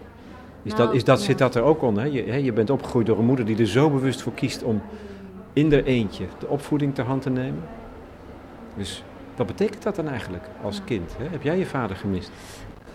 Is 0.61 0.71
nou, 0.73 0.85
dat, 0.85 0.95
is 0.95 1.03
dat, 1.03 1.19
ja. 1.19 1.25
Zit 1.25 1.37
dat 1.37 1.55
er 1.55 1.61
ook 1.61 1.81
onder? 1.81 2.07
Je, 2.07 2.23
hè? 2.23 2.35
je 2.35 2.53
bent 2.53 2.69
opgegroeid 2.69 3.07
door 3.07 3.19
een 3.19 3.25
moeder 3.25 3.45
die 3.45 3.57
er 3.57 3.67
zo 3.67 3.89
bewust 3.89 4.21
voor 4.21 4.33
kiest 4.33 4.63
om 4.63 4.81
in 5.53 5.71
eentje 5.73 6.25
de 6.39 6.47
opvoeding 6.47 6.95
ter 6.95 7.05
hand 7.05 7.21
te 7.21 7.29
nemen. 7.29 7.63
Dus 8.77 9.03
wat 9.35 9.47
betekent 9.47 9.83
dat 9.83 9.95
dan 9.95 10.07
eigenlijk 10.07 10.43
als 10.61 10.83
kind? 10.83 11.15
Hè? 11.17 11.27
Heb 11.27 11.41
jij 11.41 11.57
je 11.57 11.65
vader 11.65 11.95
gemist? 11.95 12.31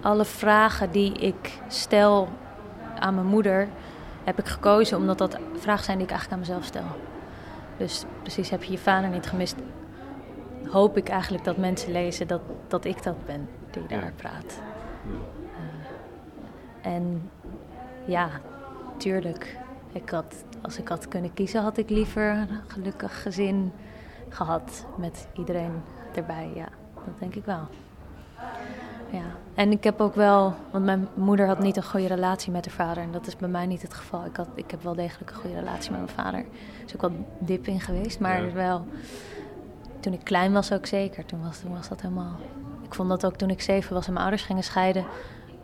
Alle 0.01 0.25
vragen 0.25 0.91
die 0.91 1.13
ik 1.13 1.59
stel 1.67 2.29
aan 2.99 3.15
mijn 3.15 3.27
moeder 3.27 3.69
heb 4.25 4.39
ik 4.39 4.47
gekozen 4.47 4.97
omdat 4.97 5.19
dat 5.19 5.39
vragen 5.59 5.85
zijn 5.85 5.97
die 5.97 6.07
ik 6.07 6.13
eigenlijk 6.13 6.43
aan 6.43 6.49
mezelf 6.49 6.65
stel. 6.65 6.97
Dus 7.77 8.05
precies, 8.23 8.51
heb 8.51 8.63
je 8.63 8.73
je 8.73 8.79
vader 8.79 9.11
niet 9.11 9.27
gemist? 9.27 9.57
Hoop 10.67 10.97
ik 10.97 11.09
eigenlijk 11.09 11.45
dat 11.45 11.57
mensen 11.57 11.93
lezen 11.93 12.27
dat, 12.27 12.41
dat 12.69 12.85
ik 12.85 13.03
dat 13.03 13.27
ben 13.27 13.49
die 13.71 13.87
daar 13.87 14.05
ja. 14.05 14.13
praat. 14.17 14.61
Uh, 15.07 16.93
en 16.93 17.31
ja, 18.07 18.29
tuurlijk. 18.97 19.57
Ik 19.93 20.11
had, 20.11 20.45
als 20.63 20.79
ik 20.79 20.89
had 20.89 21.09
kunnen 21.09 21.35
kiezen, 21.35 21.63
had 21.63 21.77
ik 21.77 21.91
liever 21.91 22.31
een 22.31 22.49
gelukkig 22.67 23.23
gezin 23.23 23.73
gehad 24.29 24.87
met 24.97 25.29
iedereen 25.33 25.83
erbij. 26.15 26.51
Ja, 26.55 26.69
dat 26.95 27.19
denk 27.19 27.35
ik 27.35 27.45
wel. 27.45 27.67
Ja, 29.11 29.25
en 29.55 29.71
ik 29.71 29.85
heb 29.85 30.01
ook 30.01 30.15
wel, 30.15 30.55
want 30.71 30.85
mijn 30.85 31.09
moeder 31.15 31.47
had 31.47 31.59
niet 31.59 31.77
een 31.77 31.85
goede 31.85 32.07
relatie 32.07 32.53
met 32.53 32.67
haar 32.67 32.75
vader. 32.75 33.03
En 33.03 33.13
dat 33.13 33.27
is 33.27 33.37
bij 33.37 33.49
mij 33.49 33.67
niet 33.67 33.83
het 33.83 33.95
geval. 33.95 34.25
Ik, 34.25 34.37
had, 34.37 34.49
ik 34.55 34.71
heb 34.71 34.83
wel 34.83 34.95
degelijk 34.95 35.31
een 35.31 35.37
goede 35.37 35.59
relatie 35.59 35.91
met 35.91 36.01
mijn 36.01 36.13
vader. 36.13 36.41
Er 36.41 36.47
is 36.87 36.95
ook 36.95 37.01
wel 37.01 37.27
dip 37.39 37.67
in 37.67 37.81
geweest, 37.81 38.21
maar 38.21 38.45
ja. 38.45 38.53
wel 38.53 38.87
toen 40.01 40.13
ik 40.13 40.25
klein 40.25 40.53
was 40.53 40.73
ook 40.73 40.87
zeker. 40.87 41.25
Toen 41.25 41.43
was, 41.43 41.59
toen 41.59 41.73
was 41.73 41.89
dat 41.89 42.01
helemaal... 42.01 42.37
Ik 42.83 42.95
vond 42.95 43.09
dat 43.09 43.27
ook 43.27 43.37
toen 43.37 43.51
ik 43.51 43.61
zeven 43.61 43.95
was 43.95 44.07
en 44.07 44.13
mijn 44.13 44.25
ouders 44.25 44.47
gingen 44.47 44.63
scheiden... 44.63 45.05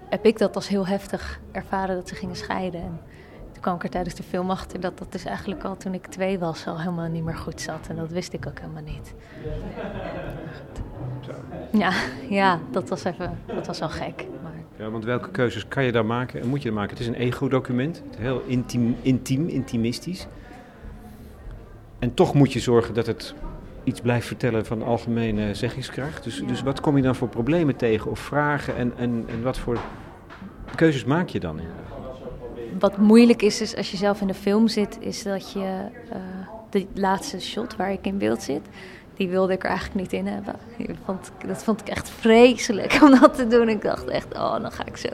heb 0.09 0.25
ik 0.25 0.39
dat 0.39 0.55
als 0.55 0.69
heel 0.69 0.87
heftig 0.87 1.41
ervaren 1.53 1.95
dat 1.95 2.09
ze 2.09 2.15
gingen 2.15 2.37
scheiden. 2.37 2.81
En 2.81 3.01
toen 3.53 3.63
kwam 3.63 3.75
ik 3.75 3.83
er 3.83 3.91
tijdens 3.91 4.15
de 4.15 4.23
film 4.23 4.51
achter 4.51 4.81
dat 4.81 4.99
dat 4.99 5.13
dus 5.13 5.25
eigenlijk 5.25 5.65
al 5.65 5.77
toen 5.77 5.95
ik 5.95 6.07
twee 6.07 6.39
was... 6.39 6.67
al 6.67 6.79
helemaal 6.79 7.09
niet 7.09 7.25
meer 7.25 7.37
goed 7.37 7.61
zat. 7.61 7.87
En 7.89 7.97
dat 7.97 8.11
wist 8.11 8.33
ik 8.33 8.47
ook 8.47 8.59
helemaal 8.59 8.83
niet. 8.83 9.15
Ja, 11.71 11.93
ja 12.29 12.59
dat 12.71 12.89
was 12.89 13.05
even... 13.05 13.39
Dat 13.47 13.67
was 13.67 13.79
wel 13.79 13.89
gek. 13.89 14.27
Ja, 14.77 14.91
want 14.91 15.05
welke 15.05 15.31
keuzes 15.31 15.69
kan 15.69 15.85
je 15.85 15.93
daar 15.93 16.07
maken 16.07 16.41
en 16.41 16.49
moet 16.49 16.63
je 16.63 16.69
daar 16.69 16.79
maken? 16.79 16.91
Het 16.91 17.01
is 17.01 17.07
een 17.07 17.15
ego-document. 17.15 18.03
Heel 18.17 18.43
intiem, 18.47 18.97
intiem, 19.03 19.49
intimistisch. 19.49 20.27
En 21.99 22.15
toch 22.15 22.35
moet 22.35 22.53
je 22.53 22.61
zorgen 22.61 22.95
dat 22.95 23.07
het 23.07 23.35
iets 23.85 24.01
blijft 24.01 24.27
vertellen 24.27 24.67
van 24.67 24.83
algemene 24.83 25.55
zeggingskracht. 25.55 26.25
Dus, 26.25 26.39
ja. 26.39 26.47
dus 26.47 26.63
wat 26.63 26.81
kom 26.81 26.97
je 26.97 27.03
dan 27.03 27.15
voor 27.15 27.29
problemen 27.29 27.77
tegen 27.77 28.11
of 28.11 28.19
vragen 28.19 28.77
en, 28.77 28.93
en, 28.97 29.25
en 29.29 29.43
wat 29.43 29.59
voor 29.59 29.79
keuzes 30.75 31.05
maak 31.05 31.29
je 31.29 31.41
dan? 31.41 31.61
Wat 32.79 32.97
moeilijk 32.97 33.43
is, 33.43 33.61
is 33.61 33.77
als 33.77 33.91
je 33.91 33.97
zelf 33.97 34.21
in 34.21 34.27
de 34.27 34.35
film 34.35 34.69
zit, 34.69 34.97
is 35.01 35.23
dat 35.23 35.53
je 35.53 35.89
uh, 36.09 36.17
de 36.71 36.87
laatste 36.95 37.41
shot 37.41 37.77
waar 37.77 37.93
ik 37.93 38.07
in 38.07 38.19
beeld 38.19 38.43
zit, 38.43 38.63
die 39.17 39.29
wilde 39.29 39.53
ik 39.53 39.63
er 39.63 39.69
eigenlijk 39.69 40.01
niet 40.01 40.13
in 40.13 40.27
hebben. 40.27 40.55
Vond, 41.05 41.31
dat 41.47 41.65
vond 41.65 41.81
ik 41.81 41.89
echt 41.89 42.11
vreselijk 42.11 42.99
om 43.03 43.21
dat 43.21 43.35
te 43.35 43.47
doen. 43.47 43.69
Ik 43.69 43.83
dacht 43.83 44.09
echt, 44.09 44.35
oh, 44.35 44.61
dan 44.61 44.73
ga 44.73 44.87
ik 44.87 44.97
zo. 44.97 45.09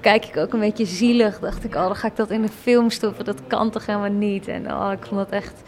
Kijk 0.00 0.24
ik 0.24 0.36
ook 0.36 0.52
een 0.52 0.60
beetje 0.60 0.86
zielig. 0.86 1.38
Dacht 1.38 1.64
ik, 1.64 1.74
oh, 1.74 1.82
dan 1.82 1.96
ga 1.96 2.06
ik 2.06 2.16
dat 2.16 2.30
in 2.30 2.42
de 2.42 2.48
film 2.48 2.90
stoppen. 2.90 3.24
Dat 3.24 3.46
kan 3.46 3.70
toch 3.70 3.86
helemaal 3.86 4.10
niet. 4.10 4.48
En 4.48 4.72
oh, 4.72 4.92
ik 4.92 5.06
vond 5.06 5.20
dat 5.20 5.30
echt. 5.30 5.62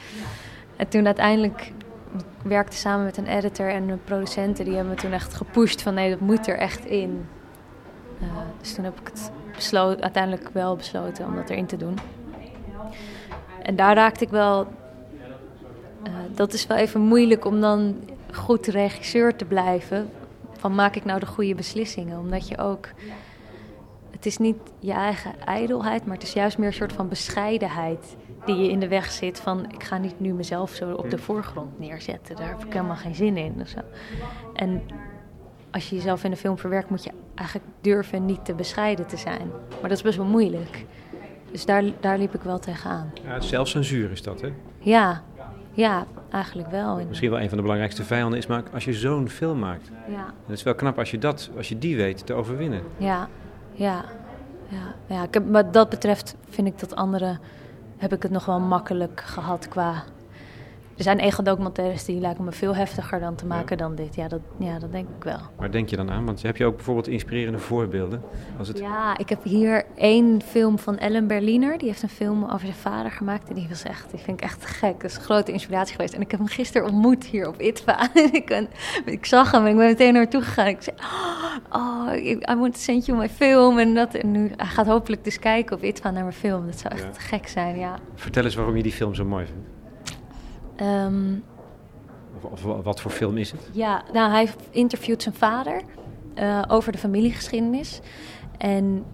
En 0.76 0.88
toen 0.88 1.06
uiteindelijk 1.06 1.72
werkte 2.42 2.76
samen 2.76 3.04
met 3.04 3.16
een 3.16 3.26
editor 3.26 3.68
en 3.68 3.88
een 3.88 4.04
producenten. 4.04 4.64
Die 4.64 4.74
hebben 4.74 4.94
me 4.94 5.00
toen 5.00 5.12
echt 5.12 5.34
gepusht 5.34 5.82
van 5.82 5.94
nee, 5.94 6.10
dat 6.10 6.20
moet 6.20 6.46
er 6.46 6.58
echt 6.58 6.84
in. 6.84 7.28
Uh, 8.22 8.28
dus 8.60 8.74
toen 8.74 8.84
heb 8.84 9.00
ik 9.00 9.06
het 9.06 9.30
besloten, 9.54 10.02
uiteindelijk 10.02 10.48
wel 10.52 10.76
besloten 10.76 11.26
om 11.26 11.34
dat 11.34 11.50
erin 11.50 11.66
te 11.66 11.76
doen. 11.76 11.98
En 13.62 13.76
daar 13.76 13.94
raakte 13.94 14.24
ik 14.24 14.30
wel... 14.30 14.66
Uh, 16.06 16.12
dat 16.34 16.52
is 16.52 16.66
wel 16.66 16.76
even 16.76 17.00
moeilijk 17.00 17.44
om 17.44 17.60
dan 17.60 17.96
goed 18.32 18.66
regisseur 18.66 19.36
te 19.36 19.44
blijven. 19.44 20.10
Van 20.52 20.74
maak 20.74 20.96
ik 20.96 21.04
nou 21.04 21.20
de 21.20 21.26
goede 21.26 21.54
beslissingen? 21.54 22.18
Omdat 22.18 22.48
je 22.48 22.58
ook 22.58 22.88
het 24.18 24.26
is 24.26 24.36
niet 24.36 24.56
je 24.78 24.92
eigen 24.92 25.40
ijdelheid, 25.44 26.06
maar 26.06 26.14
het 26.14 26.22
is 26.22 26.32
juist 26.32 26.58
meer 26.58 26.66
een 26.66 26.72
soort 26.72 26.92
van 26.92 27.08
bescheidenheid 27.08 28.16
die 28.48 28.64
je 28.64 28.70
in 28.70 28.80
de 28.80 28.88
weg 28.88 29.10
zit. 29.10 29.40
Van 29.40 29.72
ik 29.72 29.82
ga 29.82 29.98
niet 29.98 30.20
nu 30.20 30.32
mezelf 30.32 30.70
zo 30.70 30.92
op 30.92 31.10
de 31.10 31.18
voorgrond 31.18 31.78
neerzetten. 31.78 32.36
Daar 32.36 32.48
heb 32.48 32.64
ik 32.64 32.72
helemaal 32.72 32.96
geen 32.96 33.14
zin 33.14 33.36
in. 33.36 33.54
Of 33.60 33.68
zo. 33.68 33.78
En 34.54 34.82
als 35.70 35.88
je 35.88 35.96
jezelf 35.96 36.24
in 36.24 36.30
een 36.30 36.36
film 36.36 36.58
verwerkt, 36.58 36.90
moet 36.90 37.04
je 37.04 37.10
eigenlijk 37.34 37.68
durven 37.80 38.24
niet 38.24 38.44
te 38.44 38.54
bescheiden 38.54 39.06
te 39.06 39.16
zijn. 39.16 39.50
Maar 39.70 39.88
dat 39.88 39.98
is 39.98 40.02
best 40.02 40.16
wel 40.16 40.26
moeilijk. 40.26 40.86
Dus 41.50 41.64
daar, 41.64 41.84
daar 42.00 42.18
liep 42.18 42.34
ik 42.34 42.42
wel 42.42 42.58
tegenaan. 42.58 43.12
Ja, 43.24 43.40
zelfcensuur 43.40 44.10
is 44.10 44.22
dat, 44.22 44.40
hè? 44.40 44.52
Ja, 44.78 45.22
ja, 45.72 46.06
eigenlijk 46.30 46.70
wel. 46.70 47.00
Misschien 47.08 47.30
wel 47.30 47.40
een 47.40 47.48
van 47.48 47.56
de 47.56 47.62
belangrijkste 47.62 48.04
vijanden 48.04 48.38
is, 48.38 48.46
maar 48.46 48.62
als 48.72 48.84
je 48.84 48.92
zo'n 48.92 49.28
film 49.28 49.58
maakt. 49.58 49.90
Ja. 50.08 50.32
Het 50.46 50.56
is 50.56 50.62
wel 50.62 50.74
knap 50.74 50.98
als 50.98 51.10
je, 51.10 51.18
dat, 51.18 51.50
als 51.56 51.68
je 51.68 51.78
die 51.78 51.96
weet 51.96 52.26
te 52.26 52.34
overwinnen. 52.34 52.82
Ja, 52.96 53.28
ja, 53.72 54.04
ja, 54.68 54.94
ja. 55.06 55.22
Ik 55.22 55.34
heb, 55.34 55.42
wat 55.50 55.72
dat 55.72 55.88
betreft 55.88 56.36
vind 56.48 56.66
ik 56.66 56.78
dat 56.78 56.94
andere 56.96 57.38
heb 57.98 58.12
ik 58.12 58.22
het 58.22 58.32
nog 58.32 58.44
wel 58.44 58.60
makkelijk 58.60 59.20
gehad 59.20 59.68
qua 59.68 60.04
er 60.98 61.04
zijn 61.04 61.18
ego-documentaires 61.18 62.04
die 62.04 62.20
lijken 62.20 62.44
me 62.44 62.52
veel 62.52 62.76
heftiger 62.76 63.20
dan 63.20 63.34
te 63.34 63.46
maken 63.46 63.78
dan 63.78 63.94
dit. 63.94 64.14
Ja 64.14 64.28
dat, 64.28 64.40
ja, 64.58 64.78
dat 64.78 64.92
denk 64.92 65.08
ik 65.16 65.24
wel. 65.24 65.38
Waar 65.56 65.70
denk 65.70 65.88
je 65.88 65.96
dan 65.96 66.10
aan? 66.10 66.24
Want 66.24 66.42
heb 66.42 66.56
je 66.56 66.64
ook 66.64 66.76
bijvoorbeeld 66.76 67.08
inspirerende 67.08 67.58
voorbeelden? 67.58 68.22
Als 68.58 68.68
het... 68.68 68.78
Ja, 68.78 69.18
ik 69.18 69.28
heb 69.28 69.44
hier 69.44 69.84
één 69.94 70.42
film 70.42 70.78
van 70.78 70.98
Ellen 70.98 71.26
Berliner. 71.26 71.78
Die 71.78 71.88
heeft 71.88 72.02
een 72.02 72.08
film 72.08 72.44
over 72.44 72.60
zijn 72.60 72.74
vader 72.74 73.10
gemaakt. 73.10 73.48
En 73.48 73.54
die 73.54 73.68
was 73.68 73.82
echt, 73.82 74.10
die 74.10 74.20
vind 74.20 74.40
ik 74.40 74.44
echt 74.44 74.66
gek. 74.66 75.00
Dat 75.00 75.10
is 75.10 75.16
een 75.16 75.22
grote 75.22 75.52
inspiratie 75.52 75.94
geweest. 75.94 76.14
En 76.14 76.20
ik 76.20 76.30
heb 76.30 76.40
hem 76.40 76.48
gisteren 76.48 76.86
ontmoet 76.86 77.24
hier 77.24 77.48
op 77.48 77.60
ITVA. 77.60 78.08
ik, 78.32 78.66
ik 79.04 79.26
zag 79.26 79.50
hem 79.50 79.64
en 79.64 79.70
ik 79.70 79.76
ben 79.76 79.86
meteen 79.86 80.12
naartoe 80.12 80.42
gegaan. 80.42 80.66
Ik 80.66 80.82
zei, 80.82 80.96
oh, 81.72 82.12
I 82.52 82.54
want 82.56 82.74
to 82.74 82.80
send 82.80 83.06
you 83.06 83.18
my 83.18 83.28
film. 83.28 83.78
En, 83.78 83.94
dat, 83.94 84.14
en 84.14 84.30
nu 84.30 84.50
hij 84.56 84.66
gaat 84.66 84.86
hopelijk 84.86 85.24
dus 85.24 85.38
kijken 85.38 85.76
op 85.76 85.82
ITVA 85.82 86.10
naar 86.10 86.22
mijn 86.22 86.34
film. 86.34 86.66
Dat 86.66 86.78
zou 86.78 86.94
echt 86.94 87.18
gek 87.18 87.48
zijn, 87.48 87.78
ja. 87.78 87.98
Vertel 88.14 88.44
eens 88.44 88.54
waarom 88.54 88.76
je 88.76 88.82
die 88.82 88.92
film 88.92 89.14
zo 89.14 89.24
mooi 89.24 89.46
vindt. 89.46 89.77
Um, 90.82 91.44
of, 92.40 92.62
wat 92.62 93.00
voor 93.00 93.10
film 93.10 93.36
is 93.36 93.50
het? 93.50 93.70
Ja, 93.72 94.02
nou, 94.12 94.30
hij 94.30 94.48
interviewt 94.70 95.22
zijn 95.22 95.34
vader 95.34 95.82
uh, 96.34 96.62
over 96.68 96.92
de 96.92 96.98
familiegeschiedenis. 96.98 98.00
En 98.58 99.04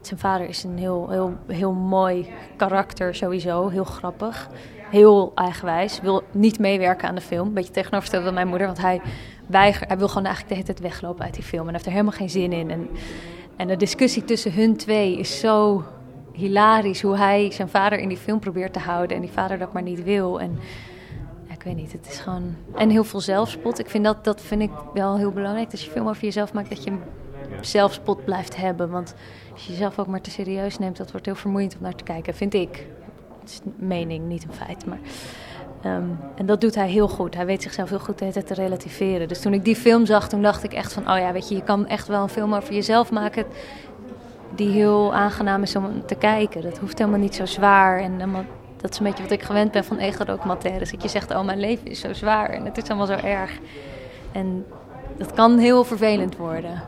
zijn 0.00 0.20
vader 0.20 0.48
is 0.48 0.64
een 0.64 0.78
heel, 0.78 1.08
heel, 1.10 1.36
heel 1.46 1.72
mooi 1.72 2.28
karakter 2.56 3.14
sowieso, 3.14 3.68
heel 3.68 3.84
grappig. 3.84 4.48
Heel 4.90 5.32
eigenwijs, 5.34 6.00
wil 6.00 6.22
niet 6.30 6.58
meewerken 6.58 7.08
aan 7.08 7.14
de 7.14 7.20
film. 7.20 7.52
Beetje 7.52 7.72
tegenovergesteld 7.72 8.24
van 8.24 8.34
mijn 8.34 8.48
moeder, 8.48 8.66
want 8.66 8.78
hij, 8.78 9.00
weiger, 9.46 9.86
hij 9.86 9.98
wil 9.98 10.08
gewoon 10.08 10.24
eigenlijk 10.24 10.54
de 10.54 10.60
hele 10.60 10.74
tijd 10.74 10.92
weglopen 10.92 11.24
uit 11.24 11.34
die 11.34 11.42
film. 11.42 11.66
En 11.66 11.72
heeft 11.72 11.86
er 11.86 11.90
helemaal 11.90 12.12
geen 12.12 12.30
zin 12.30 12.52
in. 12.52 12.70
En, 12.70 12.88
en 13.56 13.68
de 13.68 13.76
discussie 13.76 14.24
tussen 14.24 14.52
hun 14.52 14.76
twee 14.76 15.18
is 15.18 15.40
zo 15.40 15.84
hilarisch 16.38 17.02
hoe 17.02 17.16
hij 17.16 17.50
zijn 17.50 17.68
vader 17.68 17.98
in 17.98 18.08
die 18.08 18.16
film 18.16 18.38
probeert 18.38 18.72
te 18.72 18.78
houden 18.78 19.16
en 19.16 19.22
die 19.22 19.32
vader 19.32 19.58
dat 19.58 19.72
maar 19.72 19.82
niet 19.82 20.02
wil. 20.02 20.40
En 20.40 20.58
ja, 21.48 21.54
ik 21.54 21.62
weet 21.62 21.76
niet, 21.76 21.92
het 21.92 22.06
is 22.08 22.18
gewoon. 22.18 22.56
En 22.74 22.90
heel 22.90 23.04
veel 23.04 23.20
zelfspot. 23.20 23.78
Ik 23.78 23.90
vind 23.90 24.04
dat, 24.04 24.24
dat 24.24 24.40
vind 24.40 24.62
ik 24.62 24.70
wel 24.94 25.16
heel 25.16 25.30
belangrijk. 25.30 25.70
Als 25.70 25.84
je 25.84 25.90
film 25.90 26.08
over 26.08 26.22
jezelf 26.22 26.52
maakt, 26.52 26.68
dat 26.68 26.84
je 26.84 26.92
zelfspot 27.60 28.24
blijft 28.24 28.56
hebben. 28.56 28.90
Want 28.90 29.14
als 29.52 29.64
je 29.64 29.72
jezelf 29.72 29.98
ook 29.98 30.06
maar 30.06 30.20
te 30.20 30.30
serieus 30.30 30.78
neemt, 30.78 30.96
dat 30.96 31.10
wordt 31.10 31.26
heel 31.26 31.34
vermoeiend 31.34 31.74
om 31.76 31.82
naar 31.82 31.94
te 31.94 32.04
kijken, 32.04 32.34
vind 32.34 32.54
ik. 32.54 32.86
Het 33.40 33.50
is 33.50 33.60
een 33.64 33.86
mening, 33.86 34.26
niet 34.26 34.44
een 34.44 34.52
feit. 34.52 34.86
Maar, 34.86 34.98
um, 35.84 36.18
en 36.34 36.46
dat 36.46 36.60
doet 36.60 36.74
hij 36.74 36.88
heel 36.88 37.08
goed. 37.08 37.34
Hij 37.34 37.46
weet 37.46 37.62
zichzelf 37.62 37.88
heel 37.88 37.98
goed 37.98 38.18
te 38.18 38.54
relativeren. 38.54 39.28
Dus 39.28 39.40
toen 39.40 39.54
ik 39.54 39.64
die 39.64 39.76
film 39.76 40.06
zag, 40.06 40.28
toen 40.28 40.42
dacht 40.42 40.64
ik 40.64 40.72
echt 40.72 40.92
van... 40.92 41.10
oh 41.10 41.18
ja, 41.18 41.32
weet 41.32 41.48
je, 41.48 41.54
je 41.54 41.62
kan 41.62 41.86
echt 41.86 42.08
wel 42.08 42.22
een 42.22 42.28
film 42.28 42.54
over 42.54 42.74
jezelf 42.74 43.10
maken 43.10 43.44
die 44.58 44.70
heel 44.70 45.14
aangenaam 45.14 45.62
is 45.62 45.76
om 45.76 46.06
te 46.06 46.14
kijken. 46.14 46.62
Dat 46.62 46.78
hoeft 46.78 46.98
helemaal 46.98 47.20
niet 47.20 47.34
zo 47.34 47.46
zwaar. 47.46 48.00
En 48.00 48.18
dat 48.76 48.90
is 48.90 48.98
een 48.98 49.04
beetje 49.04 49.22
wat 49.22 49.32
ik 49.32 49.42
gewend 49.42 49.72
ben 49.72 49.84
van 49.84 49.98
ego-documentaires. 49.98 50.90
Dat 50.90 51.02
je 51.02 51.08
zegt, 51.08 51.30
oh 51.30 51.44
mijn 51.44 51.60
leven 51.60 51.86
is 51.86 52.00
zo 52.00 52.12
zwaar 52.12 52.50
en 52.50 52.64
het 52.64 52.76
is 52.76 52.88
allemaal 52.88 53.06
zo 53.06 53.26
erg. 53.26 53.58
En 54.32 54.66
dat 55.16 55.32
kan 55.32 55.58
heel 55.58 55.84
vervelend 55.84 56.36
worden. 56.36 56.82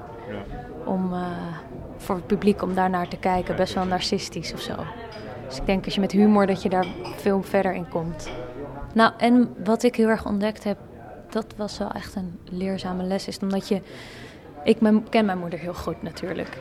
Om, 0.85 1.13
uh, 1.13 1.27
voor 1.97 2.15
het 2.15 2.27
publiek 2.27 2.63
om 2.63 2.75
daar 2.75 2.91
naar 2.91 3.09
te 3.09 3.17
kijken. 3.17 3.57
Best 3.57 3.75
wel 3.75 3.85
narcistisch 3.85 4.53
of 4.53 4.61
zo. 4.61 4.75
Dus 5.49 5.59
ik 5.59 5.67
denk 5.67 5.85
als 5.85 5.95
je 5.95 6.01
met 6.01 6.13
humor 6.13 6.47
dat 6.47 6.63
je 6.63 6.69
daar 6.69 6.87
veel 7.17 7.43
verder 7.43 7.73
in 7.73 7.89
komt. 7.89 8.31
Nou, 8.95 9.13
en 9.19 9.55
wat 9.65 9.83
ik 9.83 9.97
heel 9.97 10.09
erg 10.09 10.27
ontdekt 10.27 10.65
heb, 10.65 10.79
dat 11.29 11.47
was 11.57 11.79
wel 11.79 11.91
echt 11.91 12.15
een 12.15 12.39
leerzame 12.45 13.03
les. 13.03 13.29
Is 13.29 13.39
omdat 13.39 13.69
je. 13.69 13.81
Ik 14.65 14.79
ken 15.09 15.25
mijn 15.25 15.39
moeder 15.39 15.59
heel 15.59 15.75
goed 15.75 16.03
natuurlijk. 16.03 16.59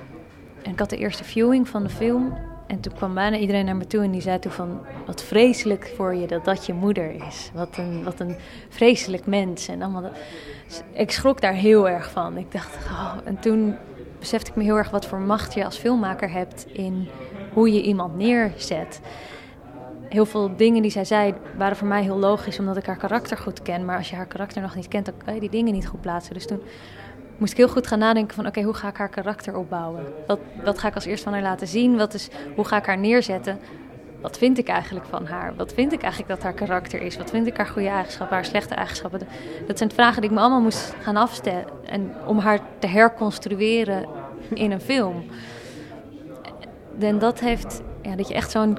En 0.64 0.72
ik 0.72 0.80
had 0.80 0.90
de 0.90 0.98
eerste 0.98 1.24
viewing 1.24 1.68
van 1.68 1.84
de 1.84 1.90
film. 1.90 2.38
En 2.70 2.80
toen 2.80 2.94
kwam 2.94 3.14
bijna 3.14 3.38
iedereen 3.38 3.66
naar 3.66 3.76
me 3.76 3.88
toe 3.88 4.04
en 4.04 4.12
die 4.12 4.22
zei 4.22 4.40
toen 4.40 4.52
van... 4.52 4.80
Wat 5.06 5.24
vreselijk 5.24 5.94
voor 5.96 6.16
je 6.16 6.28
dat 6.28 6.46
dat 6.46 6.66
je 6.66 6.74
moeder 6.74 7.12
is. 7.28 7.52
Wat 7.54 7.78
een, 7.78 8.04
wat 8.04 8.20
een 8.20 8.36
vreselijk 8.70 9.26
mens. 9.26 9.68
En 9.68 9.82
allemaal 9.82 10.02
dat. 10.02 10.18
Dus 10.68 10.82
ik 10.94 11.12
schrok 11.12 11.42
daar 11.42 11.54
heel 11.54 11.90
erg 11.90 12.12
van. 12.12 12.38
Ik 12.38 12.52
dacht, 12.52 12.76
oh. 12.86 13.14
En 13.24 13.40
toen 13.40 13.76
besefte 14.20 14.50
ik 14.50 14.56
me 14.56 14.64
heel 14.64 14.78
erg 14.78 14.90
wat 14.90 15.06
voor 15.06 15.20
macht 15.20 15.54
je 15.54 15.66
als 15.66 15.78
filmmaker 15.78 16.32
hebt... 16.32 16.66
in 16.72 17.08
hoe 17.54 17.74
je 17.74 17.82
iemand 17.82 18.18
neerzet. 18.18 19.02
Heel 20.10 20.26
veel 20.26 20.56
dingen 20.56 20.82
die 20.82 20.92
zij 20.92 21.06
zei 21.06 21.34
waren 21.58 21.78
voor 21.78 21.88
mij 21.88 22.04
heel 22.04 22.20
logisch... 22.20 22.60
omdat 22.60 22.78
ik 22.78 22.86
haar 22.86 22.98
karakter 22.98 23.38
goed 23.38 23.62
ken. 23.62 23.86
Maar 23.86 23.98
als 23.98 24.10
je 24.10 24.16
haar 24.16 24.28
karakter 24.28 24.62
nog 24.62 24.76
niet 24.76 24.88
kent, 24.88 25.06
dan 25.06 25.16
kan 25.26 25.34
je 25.34 25.40
die 25.40 25.50
dingen 25.50 25.74
niet 25.74 25.88
goed 25.88 26.02
plaatsen. 26.02 26.34
Dus 26.34 26.48
toen 26.48 26.62
moest 27.40 27.52
ik 27.52 27.58
heel 27.58 27.68
goed 27.68 27.88
gaan 27.88 28.00
nadenken 28.00 28.36
van... 28.36 28.48
oké, 28.48 28.62
hoe 28.62 28.74
ga 28.74 28.88
ik 28.88 28.98
haar 28.98 29.10
karakter 29.10 29.58
opbouwen? 29.58 30.04
Wat, 30.28 30.40
wat 30.64 30.80
ga 30.80 30.88
ik 30.88 30.96
als 30.96 31.06
eerst 31.06 31.24
van 31.24 31.34
haar 31.34 31.42
laten 31.42 31.68
zien? 31.68 31.98
Wat 31.98 32.14
is, 32.14 32.30
hoe 32.56 32.66
ga 32.66 32.78
ik 32.78 32.86
haar 32.86 32.98
neerzetten? 32.98 33.60
Wat 34.22 34.38
vind 34.38 34.58
ik 34.58 34.68
eigenlijk 34.68 35.06
van 35.06 35.26
haar? 35.26 35.54
Wat 35.56 35.74
vind 35.74 35.94
ik 35.94 36.02
eigenlijk 36.02 36.32
dat 36.32 36.44
haar 36.44 36.54
karakter 36.54 37.02
is? 37.02 37.18
Wat 37.18 37.30
vind 37.30 37.48
ik 37.48 37.58
haar 37.58 37.68
goede 37.68 37.88
eigenschappen, 37.88 38.36
haar 38.36 38.46
slechte 38.46 38.74
eigenschappen? 38.74 39.20
Dat 39.68 39.78
zijn 39.78 39.92
vragen 39.92 40.22
die 40.22 40.30
ik 40.30 40.36
me 40.36 40.42
allemaal 40.42 40.62
moest 40.62 40.94
gaan 41.02 41.18
afstellen. 41.18 41.66
En 41.86 42.12
om 42.26 42.38
haar 42.38 42.60
te 42.80 42.88
herconstrueren 42.88 44.06
in 44.54 44.72
een 44.72 44.82
film. 44.82 45.24
En 47.00 47.20
dat 47.20 47.40
heeft... 47.40 47.82
Ja, 48.02 48.16
dat 48.16 48.28
je 48.28 48.34
echt 48.34 48.52
zo'n 48.52 48.78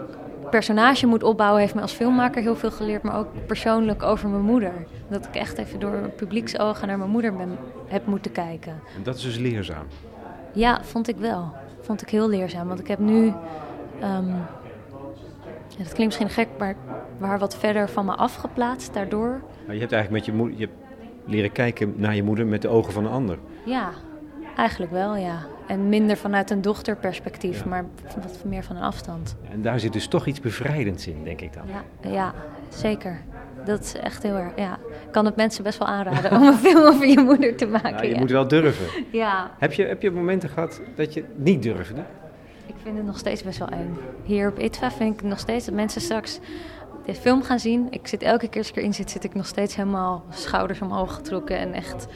personage 0.50 1.06
moet 1.06 1.22
opbouwen, 1.22 1.60
heeft 1.60 1.74
me 1.74 1.80
als 1.80 1.92
filmmaker 1.92 2.42
heel 2.42 2.56
veel 2.56 2.70
geleerd, 2.70 3.02
maar 3.02 3.18
ook 3.18 3.46
persoonlijk 3.46 4.02
over 4.02 4.28
mijn 4.28 4.42
moeder. 4.42 4.72
Dat 5.08 5.26
ik 5.26 5.34
echt 5.34 5.58
even 5.58 5.80
door 5.80 6.10
publieksogen 6.16 6.88
naar 6.88 6.98
mijn 6.98 7.10
moeder 7.10 7.36
ben, 7.36 7.58
heb 7.86 8.06
moeten 8.06 8.32
kijken. 8.32 8.72
En 8.96 9.02
dat 9.02 9.16
is 9.16 9.22
dus 9.22 9.38
leerzaam? 9.38 9.86
Ja, 10.52 10.84
vond 10.84 11.08
ik 11.08 11.16
wel. 11.16 11.52
Vond 11.80 12.02
ik 12.02 12.08
heel 12.08 12.28
leerzaam. 12.28 12.68
Want 12.68 12.80
ik 12.80 12.86
heb 12.86 12.98
nu. 12.98 13.32
Um, 14.02 14.34
ja, 15.68 15.78
dat 15.78 15.92
klinkt 15.92 15.98
misschien 15.98 16.28
gek, 16.28 16.48
maar 16.58 16.74
waar 17.18 17.38
wat 17.38 17.56
verder 17.56 17.88
van 17.88 18.04
me 18.04 18.14
afgeplaatst 18.14 18.94
daardoor. 18.94 19.40
Nou, 19.60 19.72
je 19.72 19.80
hebt 19.80 19.92
eigenlijk 19.92 20.10
met 20.10 20.24
je 20.24 20.32
moeder. 20.32 20.58
Je 20.58 20.64
hebt 20.66 20.78
leren 21.24 21.52
kijken 21.52 21.94
naar 21.96 22.14
je 22.14 22.22
moeder 22.22 22.46
met 22.46 22.62
de 22.62 22.68
ogen 22.68 22.92
van 22.92 23.04
een 23.04 23.12
ander. 23.12 23.38
Ja, 23.64 23.90
eigenlijk 24.56 24.92
wel, 24.92 25.16
ja. 25.16 25.46
En 25.70 25.88
minder 25.88 26.16
vanuit 26.16 26.50
een 26.50 26.62
dochterperspectief, 26.62 27.64
maar 27.64 27.84
wat 28.22 28.44
meer 28.44 28.62
van 28.62 28.76
een 28.76 28.82
afstand. 28.82 29.36
En 29.50 29.62
daar 29.62 29.80
zit 29.80 29.92
dus 29.92 30.06
toch 30.06 30.26
iets 30.26 30.40
bevrijdends 30.40 31.06
in, 31.06 31.24
denk 31.24 31.40
ik 31.40 31.52
dan. 31.52 31.62
Ja, 31.66 32.10
ja 32.10 32.34
zeker. 32.68 33.20
Dat 33.64 33.80
is 33.80 33.94
echt 33.94 34.22
heel 34.22 34.36
erg. 34.36 34.52
Ja. 34.56 34.78
Ik 35.06 35.12
kan 35.12 35.24
het 35.24 35.36
mensen 35.36 35.62
best 35.64 35.78
wel 35.78 35.88
aanraden 35.88 36.32
om 36.36 36.42
een 36.42 36.54
film 36.54 36.86
over 36.86 37.06
je 37.06 37.20
moeder 37.20 37.56
te 37.56 37.66
maken. 37.66 37.90
Ja, 37.90 38.02
je 38.02 38.18
moet 38.18 38.30
wel 38.30 38.48
durven. 38.48 39.04
Ja. 39.12 39.50
Heb 39.58 39.72
je, 39.72 39.84
heb 39.84 40.02
je 40.02 40.10
momenten 40.10 40.48
gehad 40.48 40.80
dat 40.96 41.14
je 41.14 41.24
niet 41.36 41.62
durfde? 41.62 42.00
Ik 42.66 42.74
vind 42.82 42.96
het 42.96 43.06
nog 43.06 43.18
steeds 43.18 43.42
best 43.42 43.58
wel 43.58 43.68
eng. 43.68 43.98
Hier 44.24 44.48
op 44.48 44.58
ITVA 44.58 44.90
vind 44.90 45.14
ik 45.14 45.22
nog 45.22 45.38
steeds 45.38 45.64
dat 45.64 45.74
mensen 45.74 46.00
straks 46.00 46.40
de 47.04 47.14
film 47.14 47.42
gaan 47.42 47.58
zien. 47.58 47.86
Ik 47.90 48.06
zit 48.06 48.22
elke 48.22 48.48
keer 48.48 48.60
als 48.60 48.70
ik 48.70 48.76
erin 48.76 48.94
zit, 48.94 49.10
zit 49.10 49.24
ik 49.24 49.34
nog 49.34 49.46
steeds 49.46 49.76
helemaal 49.76 50.24
schouders 50.30 50.80
omhoog 50.80 51.14
getrokken 51.14 51.58
en 51.58 51.72
echt 51.72 52.06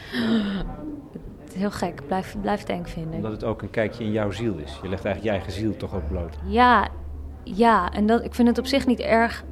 heel 1.55 1.71
gek. 1.71 2.07
Blijf, 2.07 2.37
blijf 2.41 2.61
het 2.61 2.69
eng 2.69 2.85
vinden. 2.85 3.15
Omdat 3.15 3.33
het 3.33 3.45
ook 3.45 3.63
een 3.63 3.71
kijkje 3.71 4.05
in 4.05 4.13
jouw 4.13 4.31
ziel 4.31 4.57
is. 4.57 4.79
Je 4.83 4.89
legt 4.89 5.05
eigenlijk 5.05 5.23
je 5.25 5.31
eigen 5.31 5.53
ziel 5.53 5.77
toch 5.77 5.95
ook 5.95 6.09
bloot. 6.09 6.37
Ja, 6.47 6.89
ja. 7.45 7.93
En 7.93 8.07
dat, 8.07 8.25
ik 8.25 8.35
vind 8.35 8.49
het 8.49 8.59
op 8.59 8.67
zich 8.67 8.87
niet 8.87 9.01
erg 9.01 9.45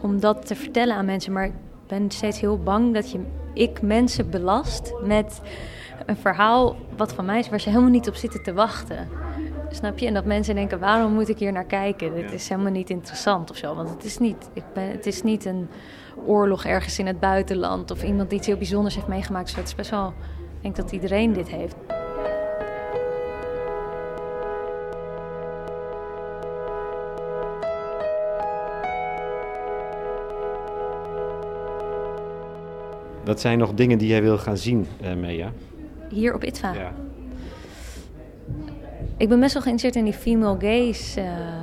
om 0.00 0.20
dat 0.20 0.46
te 0.46 0.54
vertellen 0.54 0.96
aan 0.96 1.04
mensen. 1.04 1.32
Maar 1.32 1.44
ik 1.44 1.52
ben 1.86 2.10
steeds 2.10 2.40
heel 2.40 2.58
bang 2.58 2.94
dat 2.94 3.10
je, 3.10 3.20
ik 3.54 3.82
mensen 3.82 4.30
belast 4.30 4.92
met 5.04 5.40
een 6.06 6.16
verhaal 6.16 6.76
wat 6.96 7.12
van 7.12 7.24
mij 7.24 7.38
is 7.38 7.48
waar 7.48 7.60
ze 7.60 7.68
helemaal 7.68 7.90
niet 7.90 8.08
op 8.08 8.14
zitten 8.14 8.42
te 8.42 8.52
wachten. 8.52 9.08
Snap 9.70 9.98
je? 9.98 10.06
En 10.06 10.14
dat 10.14 10.24
mensen 10.24 10.54
denken, 10.54 10.78
waarom 10.78 11.12
moet 11.12 11.28
ik 11.28 11.38
hier 11.38 11.52
naar 11.52 11.64
kijken? 11.64 12.14
Dit 12.14 12.28
Ja. 12.28 12.34
is 12.34 12.48
helemaal 12.48 12.72
niet 12.72 12.90
interessant 12.90 13.50
of 13.50 13.56
zo. 13.56 13.74
Want 13.74 13.90
het 13.90 14.04
is 14.04 14.18
niet, 14.18 14.50
ik 14.52 14.62
ben, 14.74 14.90
het 14.90 15.06
is 15.06 15.22
niet 15.22 15.44
een 15.44 15.68
oorlog 16.26 16.64
ergens 16.64 16.98
in 16.98 17.06
het 17.06 17.20
buitenland... 17.20 17.90
of 17.90 18.02
iemand 18.02 18.28
die 18.28 18.38
iets 18.38 18.46
heel 18.46 18.56
bijzonders 18.56 18.94
heeft 18.94 19.06
meegemaakt. 19.06 19.46
Dus 19.46 19.56
het 19.56 19.66
is 19.66 19.74
best 19.74 19.90
wel... 19.90 20.12
Ik 20.62 20.74
denk 20.74 20.76
dat 20.76 20.92
iedereen 20.92 21.32
dit 21.32 21.48
heeft. 21.48 21.76
Dat 33.24 33.40
zijn 33.40 33.58
nog 33.58 33.74
dingen 33.74 33.98
die 33.98 34.08
jij 34.08 34.22
wil 34.22 34.38
gaan 34.38 34.56
zien, 34.56 34.86
eh 35.00 35.14
Mea. 35.14 35.52
Hier 36.08 36.34
op 36.34 36.44
ITVA. 36.44 36.72
Ja. 36.72 36.92
Ik 39.16 39.28
ben 39.28 39.40
best 39.40 39.52
wel 39.52 39.62
geïnteresseerd 39.62 40.04
in 40.06 40.10
die 40.10 40.20
female 40.20 40.56
gaze. 40.60 41.20
eh, 41.20 41.61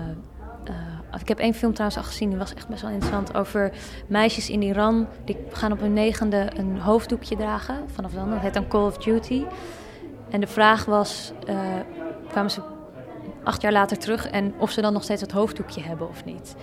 heb 1.29 1.39
één 1.39 1.53
film 1.53 1.73
trouwens 1.73 1.99
al 2.01 2.07
gezien, 2.07 2.29
die 2.29 2.37
was 2.37 2.53
echt 2.53 2.67
best 2.67 2.81
wel 2.81 2.91
interessant. 2.91 3.35
Over 3.35 3.71
meisjes 4.07 4.49
in 4.49 4.61
Iran. 4.61 5.07
Die 5.25 5.37
gaan 5.51 5.71
op 5.71 5.79
hun 5.79 5.93
negende 5.93 6.49
een 6.55 6.79
hoofddoekje 6.79 7.35
dragen. 7.35 7.75
Vanaf 7.93 8.11
dan. 8.11 8.29
Dat 8.29 8.39
heet 8.39 8.53
dan 8.53 8.67
Call 8.67 8.85
of 8.85 8.97
Duty. 8.97 9.45
En 10.29 10.39
de 10.39 10.47
vraag 10.47 10.85
was, 10.85 11.31
eh, 11.45 11.57
kwamen 12.27 12.51
ze 12.51 12.61
acht 13.43 13.61
jaar 13.61 13.71
later 13.71 13.97
terug 13.97 14.29
en 14.29 14.53
of 14.57 14.71
ze 14.71 14.81
dan 14.81 14.93
nog 14.93 15.03
steeds 15.03 15.21
het 15.21 15.31
hoofddoekje 15.31 15.81
hebben 15.81 16.09
of 16.09 16.25
niet. 16.25 16.55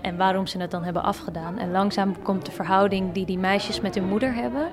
En 0.00 0.16
waarom 0.16 0.46
ze 0.46 0.58
het 0.58 0.70
dan 0.70 0.84
hebben 0.84 1.02
afgedaan. 1.02 1.58
En 1.58 1.70
langzaam 1.70 2.22
komt 2.22 2.46
de 2.46 2.52
verhouding 2.52 3.12
die 3.12 3.26
die 3.26 3.38
meisjes 3.38 3.80
met 3.80 3.94
hun 3.94 4.08
moeder 4.08 4.34
hebben. 4.34 4.68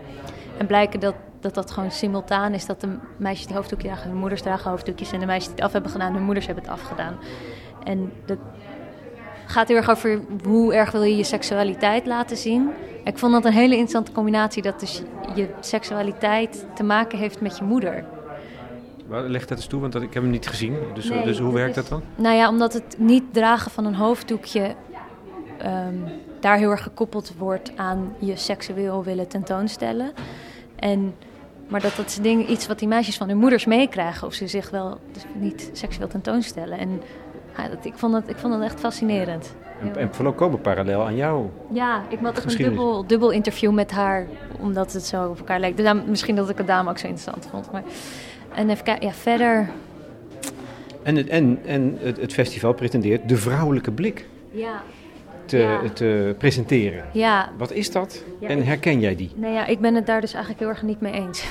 En 0.58 0.68
blijken 0.68 1.00
dat 1.00 1.16
dat, 1.40 1.54
dat 1.54 1.72
gewoon 1.72 1.92
simultaan 1.92 2.54
is. 2.54 2.66
Dat 2.66 2.82
de 2.82 2.98
meisjes 3.18 3.48
die 3.48 3.56
hoofddoekje 3.56 3.88
dragen, 3.88 4.10
hun 4.10 4.20
moeders 4.20 4.42
dragen 4.42 4.70
hoofddoekjes. 4.70 5.12
En 5.12 5.20
de 5.20 5.26
meisjes 5.26 5.46
die 5.46 5.56
het 5.56 5.66
af 5.66 5.72
hebben 5.72 5.92
gedaan, 5.92 6.14
hun 6.14 6.24
moeders 6.24 6.46
hebben 6.46 6.64
het 6.64 6.74
afgedaan. 6.74 7.18
En 7.84 8.12
dat 8.26 8.38
gaat 9.48 9.68
heel 9.68 9.78
erg 9.78 9.90
over 9.90 10.20
hoe 10.44 10.74
erg 10.74 10.92
wil 10.92 11.04
je 11.04 11.18
je 11.18 11.24
seksualiteit 11.24 12.06
laten 12.06 12.38
zien. 12.38 12.70
Ik 13.04 13.18
vond 13.18 13.32
dat 13.34 13.46
een 13.46 13.52
hele 13.52 13.72
interessante 13.74 14.12
combinatie. 14.12 14.62
Dat 14.62 14.80
dus 14.80 15.02
je 15.36 15.50
seksualiteit 15.60 16.66
te 16.76 16.84
maken 16.84 17.18
heeft 17.18 17.42
met 17.42 17.58
je 17.58 17.64
moeder. 17.64 18.06
Waar- 19.08 19.24
Leg 19.30 19.46
dat 19.46 19.58
eens 19.58 19.68
toe, 19.68 19.80
want 19.82 19.94
dat, 19.94 20.02
ik 20.02 20.14
heb 20.14 20.24
hem 20.24 20.32
niet 20.32 20.48
gezien. 20.48 20.76
Dus, 20.94 21.10
Nee, 21.10 21.24
dus 21.24 21.38
hoe 21.38 21.46
dat 21.46 21.56
werkt 21.60 21.70
is- 21.70 21.76
dat 21.76 21.90
dan? 21.90 22.02
Nou 22.16 22.36
ja, 22.36 22.50
omdat 22.50 22.74
het 22.74 22.96
niet 22.98 23.24
dragen 23.32 23.72
van 23.72 23.86
een 23.86 23.96
hoofddoekje 23.96 24.76
ehm, 25.58 25.96
daar 26.40 26.58
heel 26.58 26.72
erg 26.72 26.84
gekoppeld 26.84 27.34
wordt 27.38 27.72
aan 27.76 28.14
je 28.20 28.36
seksueel 28.36 29.04
willen 29.04 29.28
tentoonstellen. 29.28 30.12
En, 30.76 31.16
maar 31.68 31.82
dat 31.82 31.96
dat 31.96 32.06
is 32.08 32.16
ding, 32.16 32.48
iets 32.48 32.68
wat 32.68 32.80
die 32.80 32.88
meisjes 32.88 33.18
van 33.18 33.28
hun 33.28 33.38
moeders 33.38 33.66
meekrijgen, 33.66 34.28
of 34.28 34.34
ze 34.34 34.48
zich 34.48 34.70
wel 34.70 34.98
dus 35.12 35.24
niet 35.36 35.70
seksueel 35.74 36.08
tentoonstellen. 36.08 36.78
En 36.80 37.02
ja, 37.64 37.70
dat, 37.70 37.86
ik, 37.86 37.94
vond 37.96 38.14
dat, 38.14 38.24
ik 38.28 38.36
vond 38.38 38.54
dat 38.54 38.62
echt 38.62 38.80
fascinerend. 38.80 39.56
En, 39.82 39.96
en 39.96 40.14
volkomen 40.14 40.62
parallel 40.62 41.02
aan 41.06 41.16
jou. 41.16 41.46
Ja, 41.72 42.02
ik 42.10 42.20
had 42.22 42.40
ook 42.40 42.52
een 42.52 42.58
dubbel, 42.58 43.08
dubbel 43.08 43.30
interview 43.32 43.72
met 43.72 43.92
haar, 43.92 44.28
omdat 44.60 44.94
het 44.94 45.04
zo 45.06 45.30
op 45.30 45.38
elkaar 45.38 45.60
leek. 45.60 45.78
Daarom- 45.78 46.04
misschien 46.08 46.36
dat 46.36 46.50
ik 46.50 46.58
het 46.58 46.68
daarom 46.68 46.88
ook 46.90 46.98
zo 46.98 47.08
interessant 47.08 47.48
vond. 47.52 47.72
Maar, 47.72 47.84
en 48.54 48.70
even 48.70 48.84
kijken, 48.84 49.08
ja, 49.08 49.14
verder. 49.14 49.70
En, 51.04 51.16
het- 51.16 51.28
en, 51.28 51.60
en 51.66 51.98
het, 52.02 52.18
het 52.22 52.34
festival 52.34 52.74
pretendeert 52.74 53.30
de 53.30 53.38
vrouwelijke 53.38 53.92
blik 53.92 54.26
Ja, 54.52 54.82
te, 55.46 55.58
Ja. 55.58 55.80
te 55.94 56.36
presenteren. 56.38 57.06
ja 57.14 57.50
Wat 57.58 57.72
is 57.72 57.92
dat? 57.92 58.24
Ja, 58.40 58.48
en 58.48 58.64
herken 58.66 59.00
jij 59.00 59.16
die? 59.16 59.32
Nou 59.36 59.54
ja, 59.54 59.66
ik 59.66 59.80
ben 59.80 59.96
het 59.96 60.06
daar 60.06 60.22
dus 60.22 60.32
eigenlijk 60.34 60.64
heel 60.64 60.70
erg 60.74 60.82
niet 60.84 61.02
mee 61.02 61.14
eens. 61.14 61.40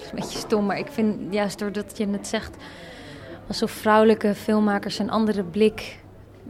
Is 0.00 0.10
een 0.10 0.14
beetje 0.14 0.38
stom, 0.38 0.66
maar 0.66 0.78
ik 0.78 0.88
vind 0.90 1.16
juist 1.34 1.58
doordat 1.58 1.98
je 1.98 2.08
het 2.10 2.26
zegt... 2.26 2.56
alsof 3.50 3.70
vrouwelijke 3.70 4.34
filmmakers 4.34 4.98
een 4.98 5.10
andere 5.10 5.44
blik... 5.44 5.98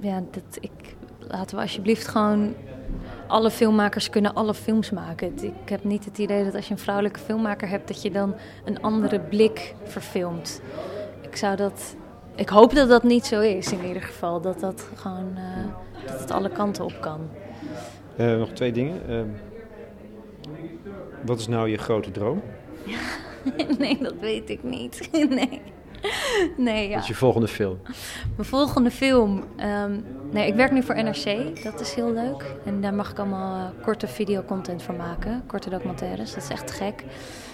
Ja, 0.00 0.22
dat 0.30 0.58
ik, 0.60 0.94
laten 1.18 1.56
we 1.56 1.62
alsjeblieft 1.62 2.08
gewoon... 2.08 2.54
Alle 3.26 3.50
filmmakers 3.50 4.10
kunnen 4.10 4.34
alle 4.34 4.54
films 4.54 4.90
maken. 4.90 5.32
Ik 5.42 5.68
heb 5.68 5.84
niet 5.84 6.04
het 6.04 6.18
idee 6.18 6.44
dat 6.44 6.54
als 6.54 6.66
je 6.66 6.72
een 6.72 6.78
vrouwelijke 6.78 7.18
filmmaker 7.18 7.68
hebt... 7.68 7.88
dat 7.88 8.02
je 8.02 8.10
dan 8.10 8.34
een 8.64 8.82
andere 8.82 9.20
blik 9.20 9.74
verfilmt. 9.84 10.60
Ik 11.20 11.36
zou 11.36 11.56
dat... 11.56 11.96
Ik 12.34 12.48
hoop 12.48 12.74
dat 12.74 12.88
dat 12.88 13.02
niet 13.02 13.26
zo 13.26 13.40
is 13.40 13.72
in 13.72 13.84
ieder 13.84 14.02
geval. 14.02 14.40
Dat 14.40 14.60
dat 14.60 14.88
gewoon... 14.94 15.32
eh, 15.36 16.06
dat 16.06 16.20
het 16.20 16.30
alle 16.30 16.50
kanten 16.50 16.84
op 16.84 17.00
kan. 17.00 17.20
Eh, 18.16 18.36
nog 18.36 18.50
twee 18.50 18.72
dingen. 18.72 19.08
Ehm, 19.08 19.28
wat 21.24 21.38
is 21.38 21.46
nou 21.48 21.68
je 21.68 21.78
grote 21.78 22.10
droom? 22.10 22.42
Nee, 23.78 23.98
dat 24.02 24.14
weet 24.20 24.50
ik 24.50 24.62
niet. 24.62 25.08
Nee. 25.38 25.62
Nee, 26.56 26.88
ja. 26.88 26.94
Wat 26.94 27.02
is 27.02 27.08
je 27.08 27.14
volgende 27.14 27.48
film? 27.48 27.78
Mijn 28.36 28.48
volgende 28.48 28.90
film. 28.90 29.44
ehm, 29.56 30.00
nee, 30.30 30.46
ik 30.46 30.54
werk 30.54 30.70
nu 30.70 30.82
voor 30.82 30.94
NRC. 30.94 31.62
Dat 31.62 31.80
is 31.80 31.94
heel 31.94 32.12
leuk. 32.12 32.54
En 32.64 32.80
daar 32.80 32.94
mag 32.94 33.10
ik 33.10 33.18
allemaal 33.18 33.56
eh, 33.56 33.82
korte 33.84 34.06
videocontent 34.06 34.82
voor 34.82 34.94
maken. 34.94 35.42
Korte 35.46 35.70
documentaires. 35.70 36.34
Dat 36.34 36.42
is 36.42 36.48
echt 36.48 36.70
gek. 36.70 37.04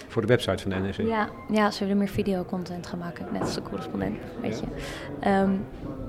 Voor 0.09 0.23
de 0.23 0.29
website 0.29 0.63
van 0.63 0.71
de 0.71 0.77
NRC. 0.77 0.97
Ja, 0.97 1.29
ja 1.51 1.71
ze 1.71 1.79
willen 1.81 1.99
meer 1.99 2.09
videocontent 2.09 2.87
gaan 2.87 2.99
maken. 2.99 3.27
Net 3.33 3.41
als 3.41 3.55
de 3.55 3.63
correspondent, 3.63 4.17
weet 4.41 4.61
je. 4.61 4.67
Ehm, 5.21 5.51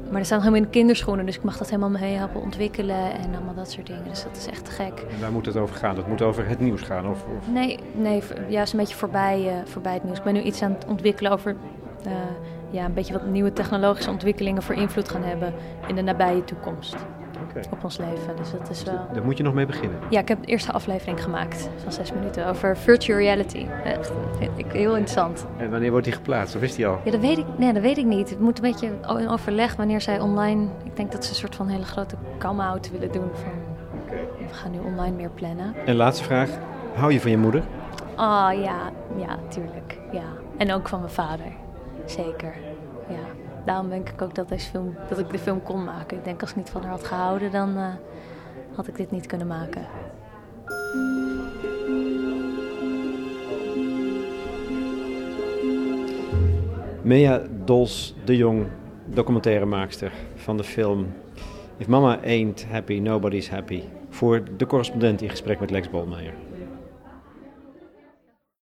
maar 0.09 0.19
er 0.19 0.25
staan 0.25 0.39
helemaal 0.39 0.59
in 0.59 0.65
de 0.65 0.69
kinderschoenen. 0.69 1.25
Dus 1.25 1.35
ik 1.35 1.43
mag 1.43 1.57
dat 1.57 1.67
helemaal 1.69 1.89
mee 1.89 2.15
helpen 2.15 2.41
ontwikkelen. 2.41 3.11
En 3.11 3.35
allemaal 3.35 3.55
dat 3.55 3.71
soort 3.71 3.87
dingen. 3.87 4.03
Dus 4.09 4.23
dat 4.23 4.37
is 4.37 4.47
echt 4.47 4.65
te 4.65 4.71
gek. 4.71 5.05
En 5.09 5.21
waar 5.21 5.31
moet 5.31 5.45
het 5.45 5.57
over 5.57 5.75
gaan? 5.75 5.95
Dat 5.95 6.07
moet 6.07 6.21
over 6.21 6.47
het 6.47 6.59
nieuws 6.59 6.81
gaan? 6.81 7.09
Of, 7.09 7.25
of... 7.37 7.51
Nee, 7.51 7.79
nee 7.95 8.21
juist 8.49 8.73
een 8.73 8.79
beetje 8.79 8.95
voorbij, 8.95 9.47
eh, 9.47 9.55
voorbij 9.65 9.93
het 9.93 10.03
nieuws. 10.03 10.17
Ik 10.17 10.23
ben 10.23 10.33
nu 10.33 10.41
iets 10.41 10.61
aan 10.61 10.71
het 10.71 10.85
ontwikkelen 10.85 11.31
over 11.31 11.55
eh, 12.07 12.13
ja, 12.69 12.85
een 12.85 12.93
beetje 12.93 13.13
wat 13.13 13.25
nieuwe 13.25 13.53
technologische 13.53 14.09
ontwikkelingen 14.09 14.63
voor 14.63 14.75
invloed 14.75 15.09
gaan 15.09 15.23
hebben 15.23 15.53
in 15.87 15.95
de 15.95 16.01
nabije 16.01 16.43
toekomst 16.43 16.95
op 17.71 17.83
ons 17.83 17.97
leven. 17.97 18.35
Dus 18.35 18.51
dat 18.51 18.69
is 18.69 18.83
wel. 18.83 19.07
Daar 19.13 19.23
moet 19.23 19.37
je 19.37 19.43
nog 19.43 19.53
mee 19.53 19.65
beginnen. 19.65 19.99
Ja, 20.09 20.19
ik 20.19 20.27
heb 20.27 20.41
de 20.41 20.47
eerste 20.47 20.71
aflevering 20.71 21.23
gemaakt 21.23 21.69
van 21.83 21.91
zes 21.91 22.13
minuten 22.13 22.47
over 22.47 22.77
virtual 22.77 23.19
reality. 23.19 23.65
Echt 23.83 24.11
vind 24.37 24.57
ik 24.57 24.71
heel 24.71 24.91
interessant. 24.91 25.45
En 25.57 25.69
wanneer 25.69 25.89
wordt 25.89 26.05
die 26.05 26.13
geplaatst? 26.13 26.55
Of 26.55 26.61
is 26.61 26.75
die 26.75 26.87
al? 26.87 26.99
Ja, 27.03 27.11
dat 27.11 27.19
weet 27.19 27.37
ik, 27.37 27.45
nee, 27.57 27.73
dat 27.73 27.81
weet 27.81 27.97
ik 27.97 28.05
niet. 28.05 28.29
Het 28.29 28.39
moet 28.39 28.57
een 28.57 28.71
beetje 28.71 28.87
in 28.87 29.29
overleg 29.29 29.75
wanneer 29.75 30.01
zij 30.01 30.19
online. 30.19 30.67
Ik 30.83 30.95
denk 30.95 31.11
dat 31.11 31.23
ze 31.23 31.29
een 31.29 31.35
soort 31.35 31.55
van 31.55 31.67
hele 31.67 31.85
grote 31.85 32.15
come-out 32.39 32.91
willen 32.91 33.11
doen. 33.11 33.29
Van, 33.33 33.51
we 34.47 34.53
gaan 34.53 34.71
nu 34.71 34.79
online 34.79 35.15
meer 35.15 35.29
plannen. 35.29 35.75
En 35.85 35.95
laatste 35.95 36.23
vraag. 36.23 36.49
Hou 36.93 37.13
je 37.13 37.21
van 37.21 37.31
je 37.31 37.37
moeder? 37.37 37.63
Ah 38.15 38.53
ja, 38.53 38.91
ja, 39.17 39.37
tuurlijk. 39.47 39.97
Ja. 40.11 40.23
En 40.57 40.73
ook 40.73 40.87
van 40.87 40.99
mijn 40.99 41.11
vader. 41.11 41.51
Zeker. 42.07 42.55
Ja. 43.09 43.25
Daarom 43.65 43.89
denk 43.89 44.09
ik 44.09 44.21
ook 44.21 44.35
dat, 44.35 44.47
film, 44.61 44.95
dat 45.09 45.19
ik 45.19 45.29
de 45.29 45.39
film 45.39 45.63
kon 45.63 45.83
maken. 45.83 46.17
Ik 46.17 46.23
denk 46.23 46.41
als 46.41 46.49
ik 46.49 46.55
niet 46.55 46.69
van 46.69 46.81
haar 46.81 46.91
had 46.91 47.03
gehouden, 47.03 47.51
dan 47.51 47.77
eh, 47.77 47.93
had 48.75 48.87
ik 48.87 48.95
dit 48.95 49.11
niet 49.11 49.25
kunnen 49.25 49.47
maken. 49.47 49.85
Mea 57.01 57.41
Dols 57.65 58.15
de 58.25 58.37
Jong, 58.37 58.67
documentairemaakster 59.05 60.11
van 60.35 60.57
de 60.57 60.63
film 60.63 61.07
If 61.77 61.87
Mama 61.87 62.19
Ain't 62.23 62.65
Happy, 62.65 62.99
Nobody's 62.99 63.49
Happy. 63.49 63.81
Voor 64.09 64.43
de 64.57 64.65
correspondent 64.65 65.21
in 65.21 65.29
gesprek 65.29 65.59
met 65.59 65.71
Lex 65.71 65.89
Bolmeijer. 65.89 66.33